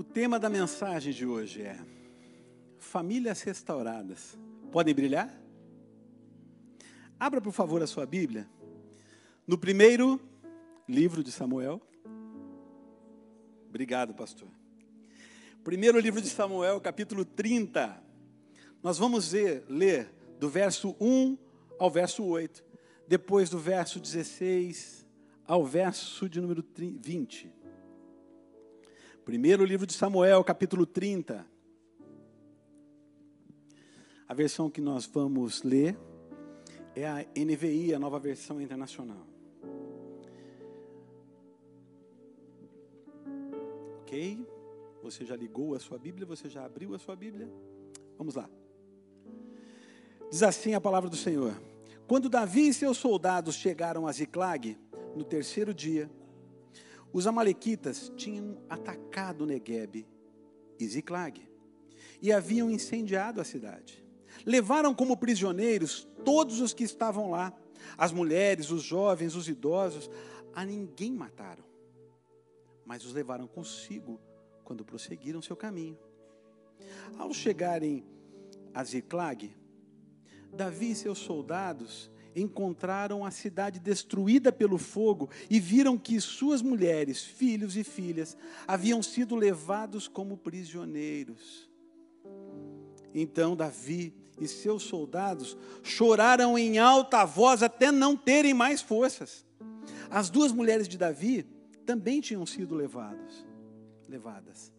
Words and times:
O 0.00 0.02
tema 0.02 0.38
da 0.38 0.48
mensagem 0.48 1.12
de 1.12 1.26
hoje 1.26 1.60
é 1.60 1.78
Famílias 2.78 3.42
restauradas. 3.42 4.34
Podem 4.72 4.94
brilhar? 4.94 5.30
Abra, 7.18 7.38
por 7.38 7.52
favor, 7.52 7.82
a 7.82 7.86
sua 7.86 8.06
Bíblia. 8.06 8.48
No 9.46 9.58
primeiro 9.58 10.18
livro 10.88 11.22
de 11.22 11.30
Samuel. 11.30 11.82
Obrigado, 13.68 14.14
pastor. 14.14 14.48
Primeiro 15.62 16.00
livro 16.00 16.22
de 16.22 16.30
Samuel, 16.30 16.80
capítulo 16.80 17.22
30. 17.22 18.02
Nós 18.82 18.96
vamos 18.96 19.32
ver, 19.32 19.66
ler 19.68 20.10
do 20.38 20.48
verso 20.48 20.96
1 20.98 21.36
ao 21.78 21.90
verso 21.90 22.24
8. 22.24 22.64
Depois 23.06 23.50
do 23.50 23.58
verso 23.58 24.00
16 24.00 25.06
ao 25.46 25.62
verso 25.62 26.26
de 26.26 26.40
número 26.40 26.64
20. 26.74 27.59
Primeiro 29.30 29.64
livro 29.64 29.86
de 29.86 29.92
Samuel, 29.92 30.42
capítulo 30.42 30.84
30. 30.84 31.46
A 34.26 34.34
versão 34.34 34.68
que 34.68 34.80
nós 34.80 35.06
vamos 35.06 35.62
ler 35.62 35.96
é 36.96 37.06
a 37.06 37.24
NVI, 37.36 37.94
a 37.94 37.98
nova 38.00 38.18
versão 38.18 38.60
internacional. 38.60 39.24
Ok? 44.00 44.44
Você 45.04 45.24
já 45.24 45.36
ligou 45.36 45.76
a 45.76 45.78
sua 45.78 45.96
Bíblia? 45.96 46.26
Você 46.26 46.48
já 46.48 46.64
abriu 46.64 46.92
a 46.96 46.98
sua 46.98 47.14
Bíblia? 47.14 47.48
Vamos 48.18 48.34
lá. 48.34 48.50
Diz 50.28 50.42
assim 50.42 50.74
a 50.74 50.80
palavra 50.80 51.08
do 51.08 51.14
Senhor: 51.14 51.54
Quando 52.08 52.28
Davi 52.28 52.66
e 52.66 52.74
seus 52.74 52.98
soldados 52.98 53.54
chegaram 53.54 54.08
a 54.08 54.12
Ziclag, 54.12 54.76
no 55.14 55.22
terceiro 55.22 55.72
dia, 55.72 56.10
os 57.12 57.26
amalequitas 57.26 58.12
tinham 58.16 58.62
atacado 58.68 59.46
Negueb 59.46 60.06
e 60.78 60.86
Ziclag 60.86 61.48
e 62.22 62.32
haviam 62.32 62.70
incendiado 62.70 63.40
a 63.40 63.44
cidade. 63.44 64.04
Levaram 64.46 64.94
como 64.94 65.16
prisioneiros 65.16 66.08
todos 66.24 66.60
os 66.60 66.72
que 66.72 66.84
estavam 66.84 67.30
lá, 67.30 67.52
as 67.96 68.12
mulheres, 68.12 68.70
os 68.70 68.82
jovens, 68.82 69.34
os 69.34 69.48
idosos, 69.48 70.10
a 70.54 70.64
ninguém 70.64 71.12
mataram, 71.12 71.64
mas 72.84 73.04
os 73.04 73.12
levaram 73.12 73.46
consigo 73.46 74.20
quando 74.64 74.84
prosseguiram 74.84 75.42
seu 75.42 75.56
caminho. 75.56 75.98
Ao 77.18 77.32
chegarem 77.32 78.04
a 78.72 78.84
Ziclag, 78.84 79.54
Davi 80.52 80.92
e 80.92 80.94
seus 80.94 81.18
soldados 81.18 82.10
encontraram 82.34 83.24
a 83.24 83.30
cidade 83.30 83.80
destruída 83.80 84.52
pelo 84.52 84.78
fogo 84.78 85.30
e 85.48 85.58
viram 85.58 85.98
que 85.98 86.20
suas 86.20 86.62
mulheres, 86.62 87.24
filhos 87.24 87.76
e 87.76 87.84
filhas 87.84 88.36
haviam 88.66 89.02
sido 89.02 89.34
levados 89.34 90.06
como 90.06 90.36
prisioneiros. 90.36 91.70
Então 93.14 93.56
Davi 93.56 94.14
e 94.40 94.46
seus 94.46 94.84
soldados 94.84 95.56
choraram 95.82 96.56
em 96.56 96.78
alta 96.78 97.24
voz 97.24 97.62
até 97.62 97.90
não 97.90 98.16
terem 98.16 98.54
mais 98.54 98.80
forças. 98.80 99.44
As 100.10 100.30
duas 100.30 100.52
mulheres 100.52 100.88
de 100.88 100.96
Davi 100.96 101.46
também 101.84 102.20
tinham 102.20 102.46
sido 102.46 102.74
levadas. 102.74 103.46
levadas. 104.08 104.72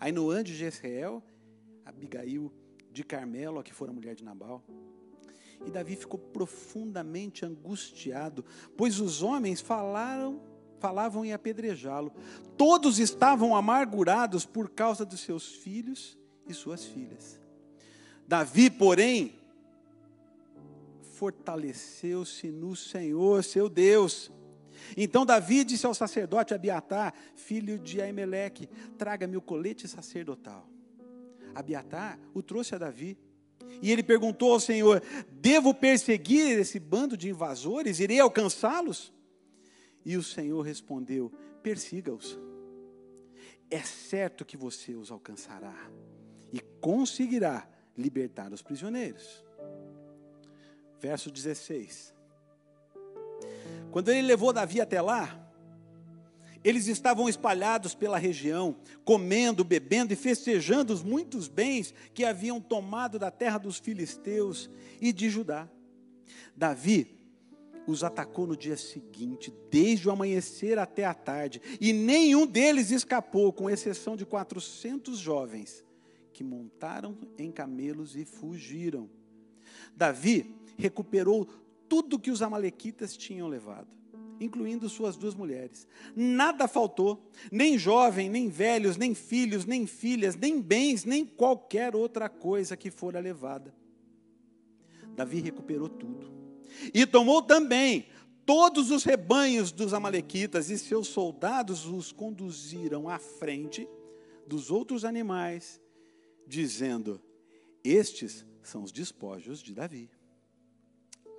Ainoã 0.00 0.42
de 0.42 0.54
Jezreel, 0.54 1.22
Abigail 1.84 2.52
de 2.92 3.02
Carmelo, 3.02 3.62
que 3.62 3.74
fora 3.74 3.92
mulher 3.92 4.14
de 4.14 4.24
Nabal. 4.24 4.64
E 5.66 5.70
Davi 5.70 5.96
ficou 5.96 6.18
profundamente 6.18 7.44
angustiado, 7.44 8.44
pois 8.76 9.00
os 9.00 9.22
homens 9.22 9.60
falaram, 9.60 10.40
falavam 10.78 11.24
em 11.24 11.32
apedrejá-lo. 11.32 12.12
Todos 12.56 12.98
estavam 12.98 13.54
amargurados 13.54 14.46
por 14.46 14.70
causa 14.70 15.04
dos 15.04 15.20
seus 15.20 15.54
filhos 15.54 16.18
e 16.46 16.54
suas 16.54 16.84
filhas. 16.84 17.40
Davi, 18.26 18.70
porém, 18.70 19.38
fortaleceu-se 21.18 22.50
no 22.50 22.76
Senhor, 22.76 23.42
seu 23.42 23.68
Deus. 23.68 24.30
Então 24.96 25.26
Davi 25.26 25.64
disse 25.64 25.86
ao 25.86 25.94
sacerdote 25.94 26.54
Abiatar, 26.54 27.12
filho 27.34 27.78
de 27.78 28.00
Aimeleque: 28.00 28.68
Traga-me 28.96 29.36
o 29.36 29.42
colete 29.42 29.88
sacerdotal. 29.88 30.68
Abiatar 31.54 32.18
o 32.32 32.42
trouxe 32.42 32.74
a 32.74 32.78
Davi. 32.78 33.18
E 33.80 33.90
ele 33.92 34.02
perguntou 34.02 34.52
ao 34.52 34.60
Senhor: 34.60 35.02
Devo 35.30 35.74
perseguir 35.74 36.58
esse 36.58 36.78
bando 36.78 37.16
de 37.16 37.28
invasores? 37.28 38.00
Irei 38.00 38.20
alcançá-los? 38.20 39.12
E 40.04 40.16
o 40.16 40.22
Senhor 40.22 40.62
respondeu: 40.62 41.32
Persiga-os. 41.62 42.38
É 43.70 43.80
certo 43.80 44.44
que 44.44 44.56
você 44.56 44.94
os 44.94 45.10
alcançará 45.10 45.90
e 46.52 46.60
conseguirá 46.80 47.68
libertar 47.96 48.52
os 48.52 48.62
prisioneiros. 48.62 49.44
Verso 50.98 51.30
16. 51.30 52.14
Quando 53.90 54.10
ele 54.10 54.22
levou 54.22 54.52
Davi 54.52 54.80
até 54.80 55.00
lá, 55.00 55.47
eles 56.64 56.86
estavam 56.88 57.28
espalhados 57.28 57.94
pela 57.94 58.18
região, 58.18 58.76
comendo, 59.04 59.64
bebendo 59.64 60.12
e 60.12 60.16
festejando 60.16 60.92
os 60.92 61.02
muitos 61.02 61.48
bens 61.48 61.94
que 62.12 62.24
haviam 62.24 62.60
tomado 62.60 63.18
da 63.18 63.30
terra 63.30 63.58
dos 63.58 63.78
filisteus 63.78 64.68
e 65.00 65.12
de 65.12 65.30
Judá. 65.30 65.68
Davi 66.56 67.16
os 67.86 68.04
atacou 68.04 68.46
no 68.46 68.56
dia 68.56 68.76
seguinte, 68.76 69.52
desde 69.70 70.08
o 70.08 70.10
amanhecer 70.10 70.78
até 70.78 71.06
a 71.06 71.14
tarde, 71.14 71.62
e 71.80 71.92
nenhum 71.92 72.46
deles 72.46 72.90
escapou, 72.90 73.50
com 73.50 73.70
exceção 73.70 74.14
de 74.14 74.26
400 74.26 75.18
jovens 75.18 75.82
que 76.32 76.44
montaram 76.44 77.16
em 77.38 77.50
camelos 77.50 78.14
e 78.14 78.24
fugiram. 78.24 79.08
Davi 79.96 80.54
recuperou 80.76 81.46
tudo 81.88 82.18
que 82.18 82.30
os 82.30 82.42
amalequitas 82.42 83.16
tinham 83.16 83.48
levado 83.48 83.97
incluindo 84.40 84.88
suas 84.88 85.16
duas 85.16 85.34
mulheres. 85.34 85.86
Nada 86.14 86.68
faltou, 86.68 87.30
nem 87.50 87.78
jovem, 87.78 88.28
nem 88.28 88.48
velhos, 88.48 88.96
nem 88.96 89.14
filhos, 89.14 89.64
nem 89.64 89.86
filhas, 89.86 90.36
nem 90.36 90.60
bens, 90.60 91.04
nem 91.04 91.24
qualquer 91.24 91.94
outra 91.94 92.28
coisa 92.28 92.76
que 92.76 92.90
fora 92.90 93.20
levada. 93.20 93.74
Davi 95.14 95.40
recuperou 95.40 95.88
tudo. 95.88 96.30
E 96.94 97.06
tomou 97.06 97.42
também 97.42 98.06
todos 98.46 98.90
os 98.90 99.04
rebanhos 99.04 99.72
dos 99.72 99.92
Amalequitas, 99.92 100.70
e 100.70 100.78
seus 100.78 101.08
soldados 101.08 101.86
os 101.86 102.12
conduziram 102.12 103.08
à 103.08 103.18
frente 103.18 103.88
dos 104.46 104.70
outros 104.70 105.04
animais, 105.04 105.80
dizendo: 106.46 107.20
Estes 107.84 108.46
são 108.62 108.82
os 108.82 108.92
despojos 108.92 109.62
de 109.62 109.74
Davi. 109.74 110.10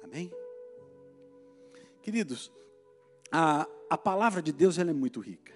Amém? 0.03 0.31
Queridos, 2.01 2.51
a, 3.31 3.67
a 3.89 3.97
palavra 3.97 4.41
de 4.41 4.51
Deus 4.51 4.77
ela 4.77 4.89
é 4.89 4.93
muito 4.93 5.19
rica. 5.19 5.53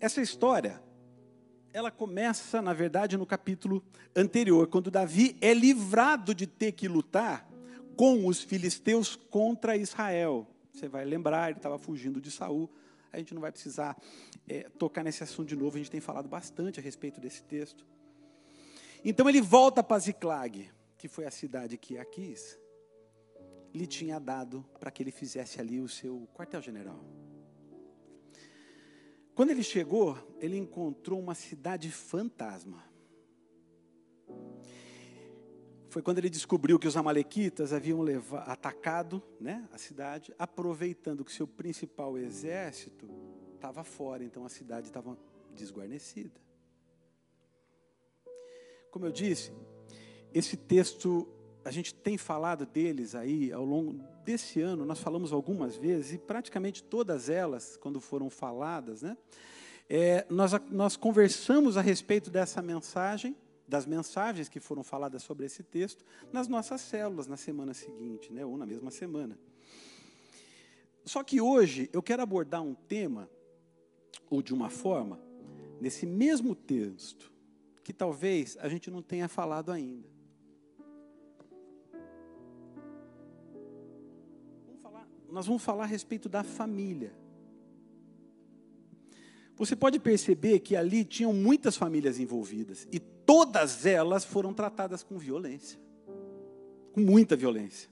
Essa 0.00 0.20
história, 0.20 0.80
ela 1.72 1.90
começa, 1.90 2.62
na 2.62 2.72
verdade, 2.72 3.16
no 3.16 3.26
capítulo 3.26 3.82
anterior, 4.14 4.66
quando 4.68 4.90
Davi 4.90 5.36
é 5.40 5.52
livrado 5.52 6.34
de 6.34 6.46
ter 6.46 6.72
que 6.72 6.86
lutar 6.86 7.48
com 7.96 8.26
os 8.26 8.42
filisteus 8.42 9.16
contra 9.16 9.76
Israel. 9.76 10.46
Você 10.72 10.88
vai 10.88 11.04
lembrar, 11.04 11.50
ele 11.50 11.58
estava 11.58 11.78
fugindo 11.78 12.20
de 12.20 12.30
Saul. 12.30 12.70
A 13.12 13.18
gente 13.18 13.34
não 13.34 13.40
vai 13.40 13.50
precisar 13.50 13.96
é, 14.46 14.68
tocar 14.78 15.02
nesse 15.02 15.24
assunto 15.24 15.48
de 15.48 15.56
novo, 15.56 15.76
a 15.76 15.78
gente 15.78 15.90
tem 15.90 16.00
falado 16.00 16.28
bastante 16.28 16.78
a 16.78 16.82
respeito 16.82 17.20
desse 17.20 17.42
texto. 17.42 17.84
Então 19.04 19.28
ele 19.28 19.40
volta 19.40 19.82
para 19.82 19.98
Ziclag, 19.98 20.70
que 20.96 21.08
foi 21.08 21.24
a 21.24 21.30
cidade 21.30 21.76
que 21.76 21.98
Aquis 21.98 22.58
lhe 23.78 23.86
tinha 23.86 24.18
dado 24.18 24.64
para 24.78 24.90
que 24.90 25.02
ele 25.02 25.10
fizesse 25.10 25.60
ali 25.60 25.80
o 25.80 25.88
seu 25.88 26.28
quartel-general. 26.34 27.02
Quando 29.34 29.50
ele 29.50 29.62
chegou, 29.62 30.18
ele 30.40 30.56
encontrou 30.56 31.20
uma 31.20 31.34
cidade 31.34 31.90
fantasma. 31.92 32.84
Foi 35.88 36.02
quando 36.02 36.18
ele 36.18 36.28
descobriu 36.28 36.78
que 36.78 36.88
os 36.88 36.96
amalequitas 36.96 37.72
haviam 37.72 38.00
levado, 38.00 38.50
atacado 38.50 39.22
né, 39.40 39.66
a 39.72 39.78
cidade, 39.78 40.34
aproveitando 40.38 41.24
que 41.24 41.32
seu 41.32 41.46
principal 41.46 42.18
exército 42.18 43.08
estava 43.54 43.84
fora, 43.84 44.24
então 44.24 44.44
a 44.44 44.48
cidade 44.48 44.88
estava 44.88 45.16
desguarnecida. 45.54 46.40
Como 48.90 49.06
eu 49.06 49.12
disse, 49.12 49.52
esse 50.34 50.56
texto 50.56 51.28
a 51.68 51.70
gente 51.70 51.94
tem 51.94 52.16
falado 52.16 52.64
deles 52.64 53.14
aí 53.14 53.52
ao 53.52 53.62
longo 53.62 53.92
desse 54.24 54.58
ano, 54.58 54.86
nós 54.86 55.00
falamos 55.00 55.34
algumas 55.34 55.76
vezes, 55.76 56.14
e 56.14 56.18
praticamente 56.18 56.82
todas 56.82 57.28
elas, 57.28 57.76
quando 57.76 58.00
foram 58.00 58.30
faladas, 58.30 59.02
né, 59.02 59.18
é, 59.86 60.24
nós, 60.30 60.52
nós 60.70 60.96
conversamos 60.96 61.76
a 61.76 61.82
respeito 61.82 62.30
dessa 62.30 62.62
mensagem, 62.62 63.36
das 63.68 63.84
mensagens 63.84 64.48
que 64.48 64.58
foram 64.58 64.82
faladas 64.82 65.22
sobre 65.22 65.44
esse 65.44 65.62
texto, 65.62 66.06
nas 66.32 66.48
nossas 66.48 66.80
células 66.80 67.26
na 67.26 67.36
semana 67.36 67.74
seguinte, 67.74 68.32
né, 68.32 68.46
ou 68.46 68.56
na 68.56 68.64
mesma 68.64 68.90
semana. 68.90 69.38
Só 71.04 71.22
que 71.22 71.38
hoje 71.38 71.90
eu 71.92 72.02
quero 72.02 72.22
abordar 72.22 72.62
um 72.62 72.74
tema, 72.74 73.28
ou 74.30 74.40
de 74.40 74.54
uma 74.54 74.70
forma, 74.70 75.20
nesse 75.82 76.06
mesmo 76.06 76.54
texto, 76.54 77.30
que 77.84 77.92
talvez 77.92 78.56
a 78.58 78.70
gente 78.70 78.90
não 78.90 79.02
tenha 79.02 79.28
falado 79.28 79.70
ainda. 79.70 80.17
Nós 85.30 85.46
vamos 85.46 85.62
falar 85.62 85.84
a 85.84 85.86
respeito 85.86 86.28
da 86.28 86.42
família. 86.42 87.12
Você 89.56 89.74
pode 89.74 89.98
perceber 89.98 90.60
que 90.60 90.76
ali 90.76 91.04
tinham 91.04 91.32
muitas 91.32 91.76
famílias 91.76 92.18
envolvidas 92.18 92.86
e 92.92 92.98
todas 92.98 93.84
elas 93.84 94.24
foram 94.24 94.54
tratadas 94.54 95.02
com 95.02 95.18
violência 95.18 95.78
com 96.98 97.00
muita 97.00 97.36
violência. 97.36 97.88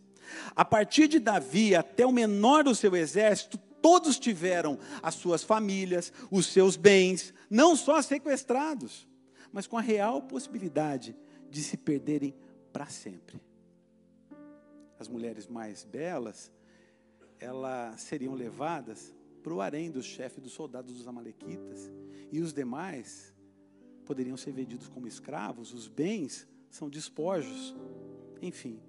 A 0.55 0.65
partir 0.65 1.07
de 1.07 1.21
Davi 1.21 1.77
até 1.77 2.05
o 2.05 2.11
menor 2.11 2.65
do 2.65 2.75
seu 2.75 2.97
exército, 2.97 3.57
todos 3.81 4.19
tiveram 4.19 4.79
as 5.01 5.15
suas 5.15 5.45
famílias, 5.45 6.13
os 6.31 6.47
seus 6.47 6.77
bens, 6.77 7.33
não 7.49 7.77
só 7.77 8.03
sequestrados, 8.03 9.07
mas 9.53 9.69
com 9.69 9.79
a 9.79 9.81
real 9.81 10.23
possibilidade 10.23 11.17
de 11.49 11.63
se 11.63 11.77
perderem 11.77 12.35
para 12.73 12.87
sempre. 12.87 13.41
As 14.99 15.07
mulheres 15.07 15.47
mais 15.47 15.85
belas, 15.85 16.51
elas 17.41 18.01
seriam 18.01 18.35
levadas 18.35 19.15
para 19.43 19.55
o 19.55 19.61
harém 19.61 19.91
do 19.91 20.03
chefe 20.03 20.41
dos 20.41 20.53
soldados 20.53 20.95
dos 20.95 21.07
amalequitas, 21.07 21.91
e 22.33 22.41
os 22.41 22.53
demais 22.53 23.33
poderiam 24.05 24.37
ser 24.37 24.53
vendidos 24.53 24.89
como 24.89 25.07
escravos, 25.07 25.73
os 25.73 25.89
bens 25.89 26.49
são 26.71 26.89
despojos. 26.89 27.75
Enfim, 28.43 28.81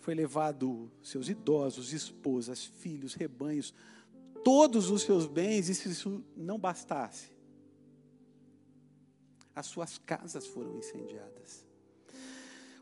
foi 0.00 0.14
levado 0.14 0.90
seus 1.02 1.28
idosos, 1.28 1.92
esposas, 1.92 2.64
filhos, 2.64 3.14
rebanhos, 3.14 3.74
todos 4.44 4.90
os 4.90 5.02
seus 5.02 5.26
bens, 5.26 5.68
e 5.68 5.74
se 5.74 5.88
isso 5.88 6.24
não 6.36 6.58
bastasse, 6.58 7.30
as 9.54 9.66
suas 9.66 9.98
casas 9.98 10.46
foram 10.46 10.76
incendiadas. 10.76 11.66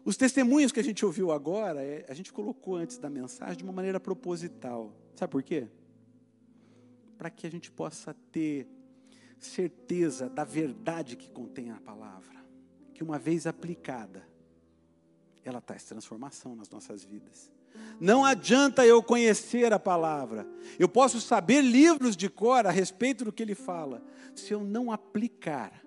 Os 0.05 0.17
testemunhos 0.17 0.73
que 0.73 0.81
a 0.81 0.85
gente 0.85 1.05
ouviu 1.05 1.31
agora, 1.31 1.82
é, 1.82 2.06
a 2.08 2.14
gente 2.14 2.32
colocou 2.32 2.76
antes 2.76 2.99
da 2.99 3.11
mensagem 3.11 3.58
de 3.58 3.64
uma 3.64 3.73
maneira 3.73 4.00
proposital. 4.00 4.93
Sabe 5.14 5.31
por 5.31 5.43
quê? 5.43 5.69
Para 7.19 7.29
que 7.29 7.47
a 7.47 7.50
gente 7.50 7.70
possa 7.70 8.14
ter 8.32 8.67
certeza 9.38 10.29
da 10.29 10.44
verdade 10.44 11.17
que 11.17 11.31
contém 11.31 11.70
a 11.70 11.81
palavra, 11.81 12.44
que 12.94 13.02
uma 13.02 13.19
vez 13.19 13.47
aplicada, 13.47 14.26
ela 15.44 15.61
traz 15.61 15.85
transformação 15.85 16.55
nas 16.55 16.69
nossas 16.69 17.05
vidas. 17.05 17.50
Não 17.99 18.25
adianta 18.25 18.85
eu 18.85 19.03
conhecer 19.03 19.73
a 19.73 19.79
palavra, 19.79 20.46
eu 20.79 20.88
posso 20.88 21.20
saber 21.20 21.62
livros 21.62 22.17
de 22.17 22.29
cor 22.29 22.67
a 22.67 22.70
respeito 22.70 23.25
do 23.25 23.32
que 23.32 23.43
ele 23.43 23.55
fala, 23.55 24.03
se 24.35 24.53
eu 24.53 24.62
não 24.64 24.91
aplicar, 24.91 25.85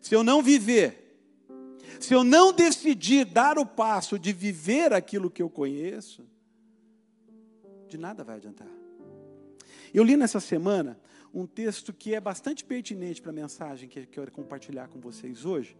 se 0.00 0.14
eu 0.14 0.22
não 0.22 0.42
viver, 0.42 1.05
se 2.00 2.14
eu 2.14 2.22
não 2.22 2.52
decidir 2.52 3.24
dar 3.24 3.58
o 3.58 3.66
passo 3.66 4.18
de 4.18 4.32
viver 4.32 4.92
aquilo 4.92 5.30
que 5.30 5.42
eu 5.42 5.50
conheço, 5.50 6.26
de 7.88 7.96
nada 7.96 8.24
vai 8.24 8.36
adiantar. 8.36 8.68
Eu 9.92 10.04
li 10.04 10.16
nessa 10.16 10.40
semana 10.40 10.98
um 11.32 11.46
texto 11.46 11.92
que 11.92 12.14
é 12.14 12.20
bastante 12.20 12.64
pertinente 12.64 13.20
para 13.20 13.30
a 13.30 13.34
mensagem 13.34 13.88
que 13.88 14.00
eu 14.00 14.06
quero 14.06 14.32
compartilhar 14.32 14.88
com 14.88 15.00
vocês 15.00 15.44
hoje, 15.44 15.76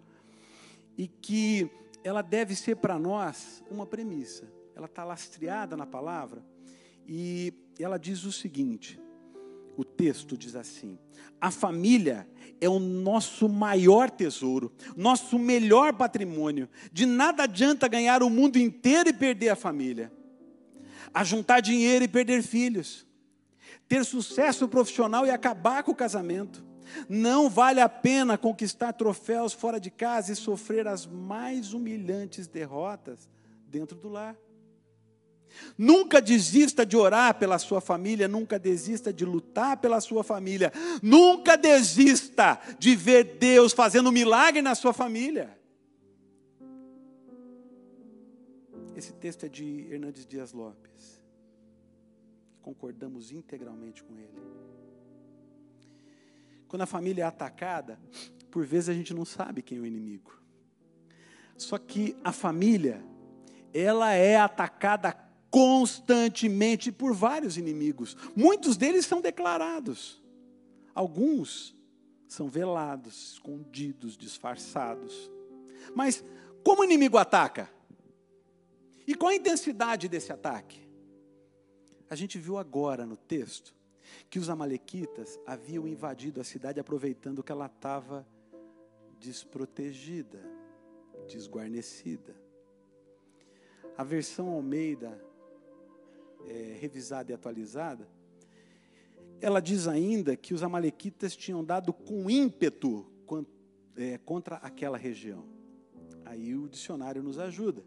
e 0.97 1.07
que 1.09 1.71
ela 2.03 2.23
deve 2.23 2.55
ser 2.55 2.77
para 2.77 2.99
nós 2.99 3.63
uma 3.71 3.87
premissa. 3.87 4.51
Ela 4.75 4.87
está 4.87 5.05
lastreada 5.05 5.77
na 5.77 5.87
palavra 5.87 6.45
e 7.07 7.53
ela 7.79 7.99
diz 7.99 8.25
o 8.25 8.33
seguinte: 8.33 9.01
o 9.77 9.85
texto 9.85 10.37
diz 10.37 10.57
assim: 10.57 10.99
a 11.41 11.51
família 11.51 12.29
é 12.61 12.69
o 12.69 12.79
nosso 12.79 13.49
maior 13.49 14.11
tesouro, 14.11 14.73
nosso 14.97 15.39
melhor 15.39 15.93
patrimônio. 15.93 16.69
De 16.93 17.07
nada 17.07 17.45
adianta 17.45 17.89
ganhar 17.89 18.23
o 18.23 18.31
mundo 18.31 18.57
inteiro 18.57 19.11
e 19.11 19.13
perder 19.13 19.51
a 19.51 19.57
família, 19.57 20.13
a 21.13 21.23
juntar 21.23 21.61
dinheiro 21.61 22.05
e 22.05 22.09
perder 22.09 22.43
filhos, 22.43 23.07
ter 23.89 24.05
sucesso 24.05 24.67
profissional 24.69 25.27
e 25.27 25.31
acabar 25.31 25.83
com 25.83 25.93
o 25.93 25.97
casamento 25.97 26.65
não 27.09 27.49
vale 27.49 27.81
a 27.81 27.89
pena 27.89 28.39
conquistar 28.39 28.93
troféus 28.93 29.53
fora 29.53 29.79
de 29.79 29.91
casa 29.91 30.33
e 30.33 30.37
sofrer 30.37 30.87
as 30.87 31.07
mais 31.07 31.73
humilhantes 31.73 32.47
derrotas 32.47 33.29
dentro 33.69 33.97
do 33.97 34.09
lar. 34.09 34.37
Nunca 35.77 36.21
desista 36.21 36.85
de 36.85 36.97
orar 36.97 37.39
pela 37.39 37.59
sua 37.59 37.81
família, 37.81 38.29
nunca 38.29 38.59
desista 38.59 39.13
de 39.13 39.25
lutar 39.25 39.79
pela 39.79 40.01
sua 40.01 40.23
família, 40.23 40.73
nunca 41.03 41.57
desista 41.57 42.61
de 42.79 42.95
ver 42.95 43.37
Deus 43.39 43.73
fazendo 43.73 44.13
milagre 44.13 44.63
na 44.63 44.75
sua 44.75 44.93
família. 44.93 45.59
Esse 48.95 49.13
texto 49.13 49.45
é 49.45 49.49
de 49.49 49.87
Hernandes 49.91 50.27
Dias 50.27 50.53
Lopes. 50.53 51.23
Concordamos 52.63 53.31
integralmente 53.31 54.03
com 54.03 54.19
ele. 54.19 54.43
Quando 56.67 56.83
a 56.83 56.87
família 56.87 57.25
é 57.25 57.27
atacada, 57.27 57.99
por 58.51 58.65
vezes 58.65 58.89
a 58.89 58.95
gente 58.95 59.13
não 59.13 59.25
sabe 59.25 59.63
quem 59.63 59.79
é 59.79 59.81
o 59.81 59.87
inimigo. 59.87 60.41
Só 61.57 61.79
que 61.79 62.17
a 62.25 62.33
família, 62.33 63.05
ela 63.73 64.13
é 64.15 64.37
atacada 64.37 65.13
constantemente 65.57 66.93
por 66.93 67.15
vários 67.15 67.57
inimigos. 67.57 68.15
Muitos 68.37 68.77
deles 68.77 69.07
são 69.07 69.23
declarados. 69.23 70.23
Alguns 70.95 71.75
são 72.29 72.47
velados, 72.47 73.33
escondidos, 73.33 74.19
disfarçados. 74.19 75.31
Mas 75.95 76.23
como 76.63 76.83
o 76.83 76.85
inimigo 76.85 77.17
ataca? 77.17 77.73
E 79.07 79.15
qual 79.15 79.31
a 79.31 79.35
intensidade 79.35 80.11
desse 80.11 80.31
ataque? 80.31 80.87
A 82.11 82.15
gente 82.15 82.39
viu 82.39 82.59
agora 82.59 83.07
no 83.07 83.17
texto 83.17 83.75
que 84.29 84.39
os 84.39 84.51
amalequitas 84.51 85.41
haviam 85.47 85.89
invadido 85.89 86.39
a 86.39 86.45
cidade 86.45 86.79
aproveitando 86.79 87.43
que 87.43 87.51
ela 87.51 87.65
estava 87.65 88.29
desprotegida, 89.19 90.39
desguarnecida. 91.27 92.37
A 93.97 94.05
versão 94.05 94.51
Almeida, 94.51 95.26
é, 96.47 96.77
revisada 96.81 97.31
e 97.31 97.35
atualizada, 97.35 98.09
ela 99.41 99.61
diz 99.61 99.87
ainda 99.87 100.37
que 100.37 100.55
os 100.55 100.63
amalequitas 100.63 101.37
tinham 101.37 101.65
dado 101.65 101.93
com 101.93 102.31
ímpeto 102.31 103.07
é, 103.97 104.19
contra 104.19 104.57
aquela 104.57 104.97
região. 104.97 105.45
Aí 106.25 106.55
o 106.55 106.69
dicionário 106.69 107.23
nos 107.23 107.39
ajuda. 107.39 107.85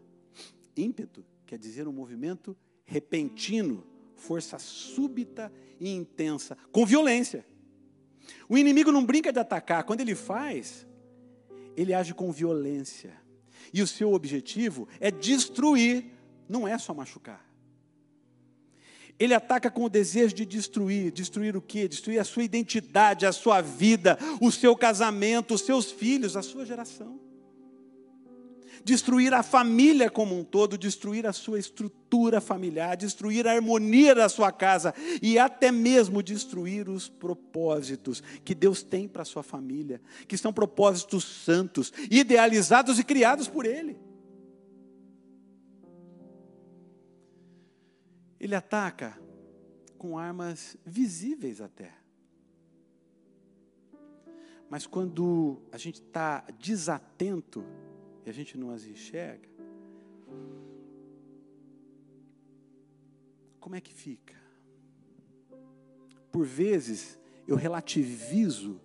Ímpeto 0.76 1.24
quer 1.46 1.58
dizer 1.58 1.88
um 1.88 1.92
movimento 1.92 2.56
repentino, 2.84 3.84
força 4.16 4.58
súbita 4.58 5.52
e 5.78 5.90
intensa, 5.90 6.56
com 6.72 6.84
violência. 6.84 7.46
O 8.48 8.56
inimigo 8.56 8.92
não 8.92 9.04
brinca 9.04 9.32
de 9.32 9.38
atacar, 9.38 9.84
quando 9.84 10.00
ele 10.00 10.14
faz, 10.14 10.86
ele 11.76 11.94
age 11.94 12.14
com 12.14 12.30
violência. 12.30 13.12
E 13.72 13.82
o 13.82 13.86
seu 13.86 14.12
objetivo 14.12 14.88
é 14.98 15.10
destruir, 15.10 16.10
não 16.48 16.66
é 16.66 16.76
só 16.78 16.92
machucar. 16.92 17.49
Ele 19.20 19.34
ataca 19.34 19.70
com 19.70 19.84
o 19.84 19.88
desejo 19.88 20.34
de 20.34 20.46
destruir. 20.46 21.12
Destruir 21.12 21.56
o 21.56 21.60
quê? 21.60 21.86
Destruir 21.86 22.18
a 22.18 22.24
sua 22.24 22.42
identidade, 22.42 23.26
a 23.26 23.32
sua 23.32 23.60
vida, 23.60 24.18
o 24.40 24.50
seu 24.50 24.74
casamento, 24.74 25.54
os 25.54 25.60
seus 25.60 25.92
filhos, 25.92 26.36
a 26.36 26.42
sua 26.42 26.64
geração 26.64 27.20
destruir 28.84 29.32
a 29.34 29.42
família 29.42 30.10
como 30.10 30.38
um 30.38 30.44
todo, 30.44 30.78
destruir 30.78 31.26
a 31.26 31.32
sua 31.32 31.58
estrutura 31.58 32.40
familiar, 32.40 32.96
destruir 32.96 33.46
a 33.46 33.52
harmonia 33.52 34.14
da 34.14 34.28
sua 34.28 34.50
casa 34.50 34.94
e 35.20 35.38
até 35.38 35.70
mesmo 35.70 36.22
destruir 36.22 36.88
os 36.88 37.08
propósitos 37.08 38.22
que 38.44 38.54
Deus 38.54 38.82
tem 38.82 39.06
para 39.06 39.22
a 39.22 39.26
sua 39.26 39.42
família, 39.42 40.00
que 40.26 40.36
são 40.36 40.52
propósitos 40.52 41.24
santos, 41.24 41.92
idealizados 42.10 42.98
e 42.98 43.04
criados 43.04 43.48
por 43.48 43.66
Ele. 43.66 43.96
Ele 48.40 48.54
ataca 48.54 49.20
com 49.98 50.16
armas 50.16 50.76
visíveis 50.84 51.60
até. 51.60 51.94
Mas 54.70 54.86
quando 54.86 55.60
a 55.70 55.76
gente 55.76 56.00
está 56.00 56.40
desatento, 56.58 57.62
e 58.24 58.30
a 58.30 58.32
gente 58.32 58.56
não 58.56 58.70
as 58.70 58.86
enxerga, 58.86 59.48
como 63.60 63.76
é 63.76 63.80
que 63.80 63.92
fica? 63.92 64.40
Por 66.32 66.46
vezes 66.46 67.18
eu 67.46 67.56
relativizo 67.56 68.80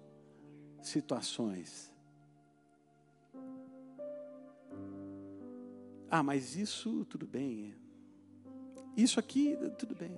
situações. 0.82 1.94
Ah, 6.10 6.24
mas 6.24 6.56
isso 6.56 7.06
tudo 7.06 7.26
bem. 7.26 7.85
Isso 8.96 9.20
aqui 9.20 9.58
tudo 9.78 9.96
bem. 9.96 10.18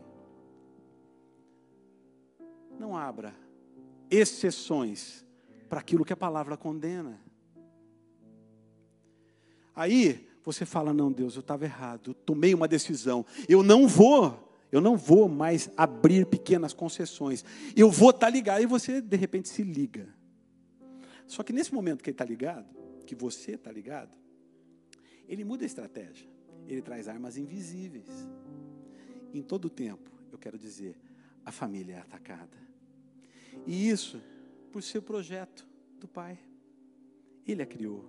Não 2.80 2.96
abra 2.96 3.34
exceções 4.10 5.26
para 5.68 5.80
aquilo 5.80 6.06
que 6.06 6.14
a 6.14 6.18
palavra 6.18 6.56
condena. 6.56 7.20
Aí 9.76 10.28
você 10.44 10.66
fala: 10.66 10.94
Não, 10.94 11.12
Deus, 11.12 11.36
eu 11.36 11.42
estava 11.42 11.66
errado, 11.66 12.12
eu 12.12 12.14
tomei 12.14 12.54
uma 12.54 12.68
decisão, 12.68 13.26
eu 13.48 13.64
não 13.64 13.88
vou. 13.88 14.46
Eu 14.70 14.82
não 14.82 14.98
vou 14.98 15.30
mais 15.30 15.72
abrir 15.78 16.26
pequenas 16.26 16.74
concessões. 16.74 17.46
Eu 17.74 17.90
vou 17.90 18.10
estar 18.10 18.28
tá 18.28 18.30
ligado. 18.30 18.62
E 18.62 18.66
você, 18.66 19.00
de 19.00 19.16
repente, 19.16 19.48
se 19.48 19.64
liga. 19.64 20.14
Só 21.26 21.42
que 21.42 21.54
nesse 21.54 21.74
momento 21.74 22.04
que 22.04 22.10
ele 22.10 22.16
está 22.16 22.26
ligado, 22.26 22.68
que 23.06 23.16
você 23.16 23.52
está 23.54 23.72
ligado, 23.72 24.18
ele 25.26 25.46
muda 25.46 25.64
a 25.64 25.66
estratégia. 25.66 26.28
Ele 26.68 26.82
traz 26.82 27.08
armas 27.08 27.38
invisíveis. 27.38 28.10
Em 29.34 29.42
todo 29.42 29.66
o 29.66 29.70
tempo, 29.70 30.10
eu 30.32 30.38
quero 30.38 30.58
dizer, 30.58 30.96
a 31.46 31.52
família 31.52 31.96
é 31.96 32.00
atacada. 32.00 32.58
E 33.66 33.90
isso 33.90 34.22
por 34.72 34.84
seu 34.84 35.02
projeto 35.02 35.68
do 36.00 36.08
Pai. 36.08 36.38
Ele 37.46 37.62
a 37.62 37.66
criou. 37.66 38.06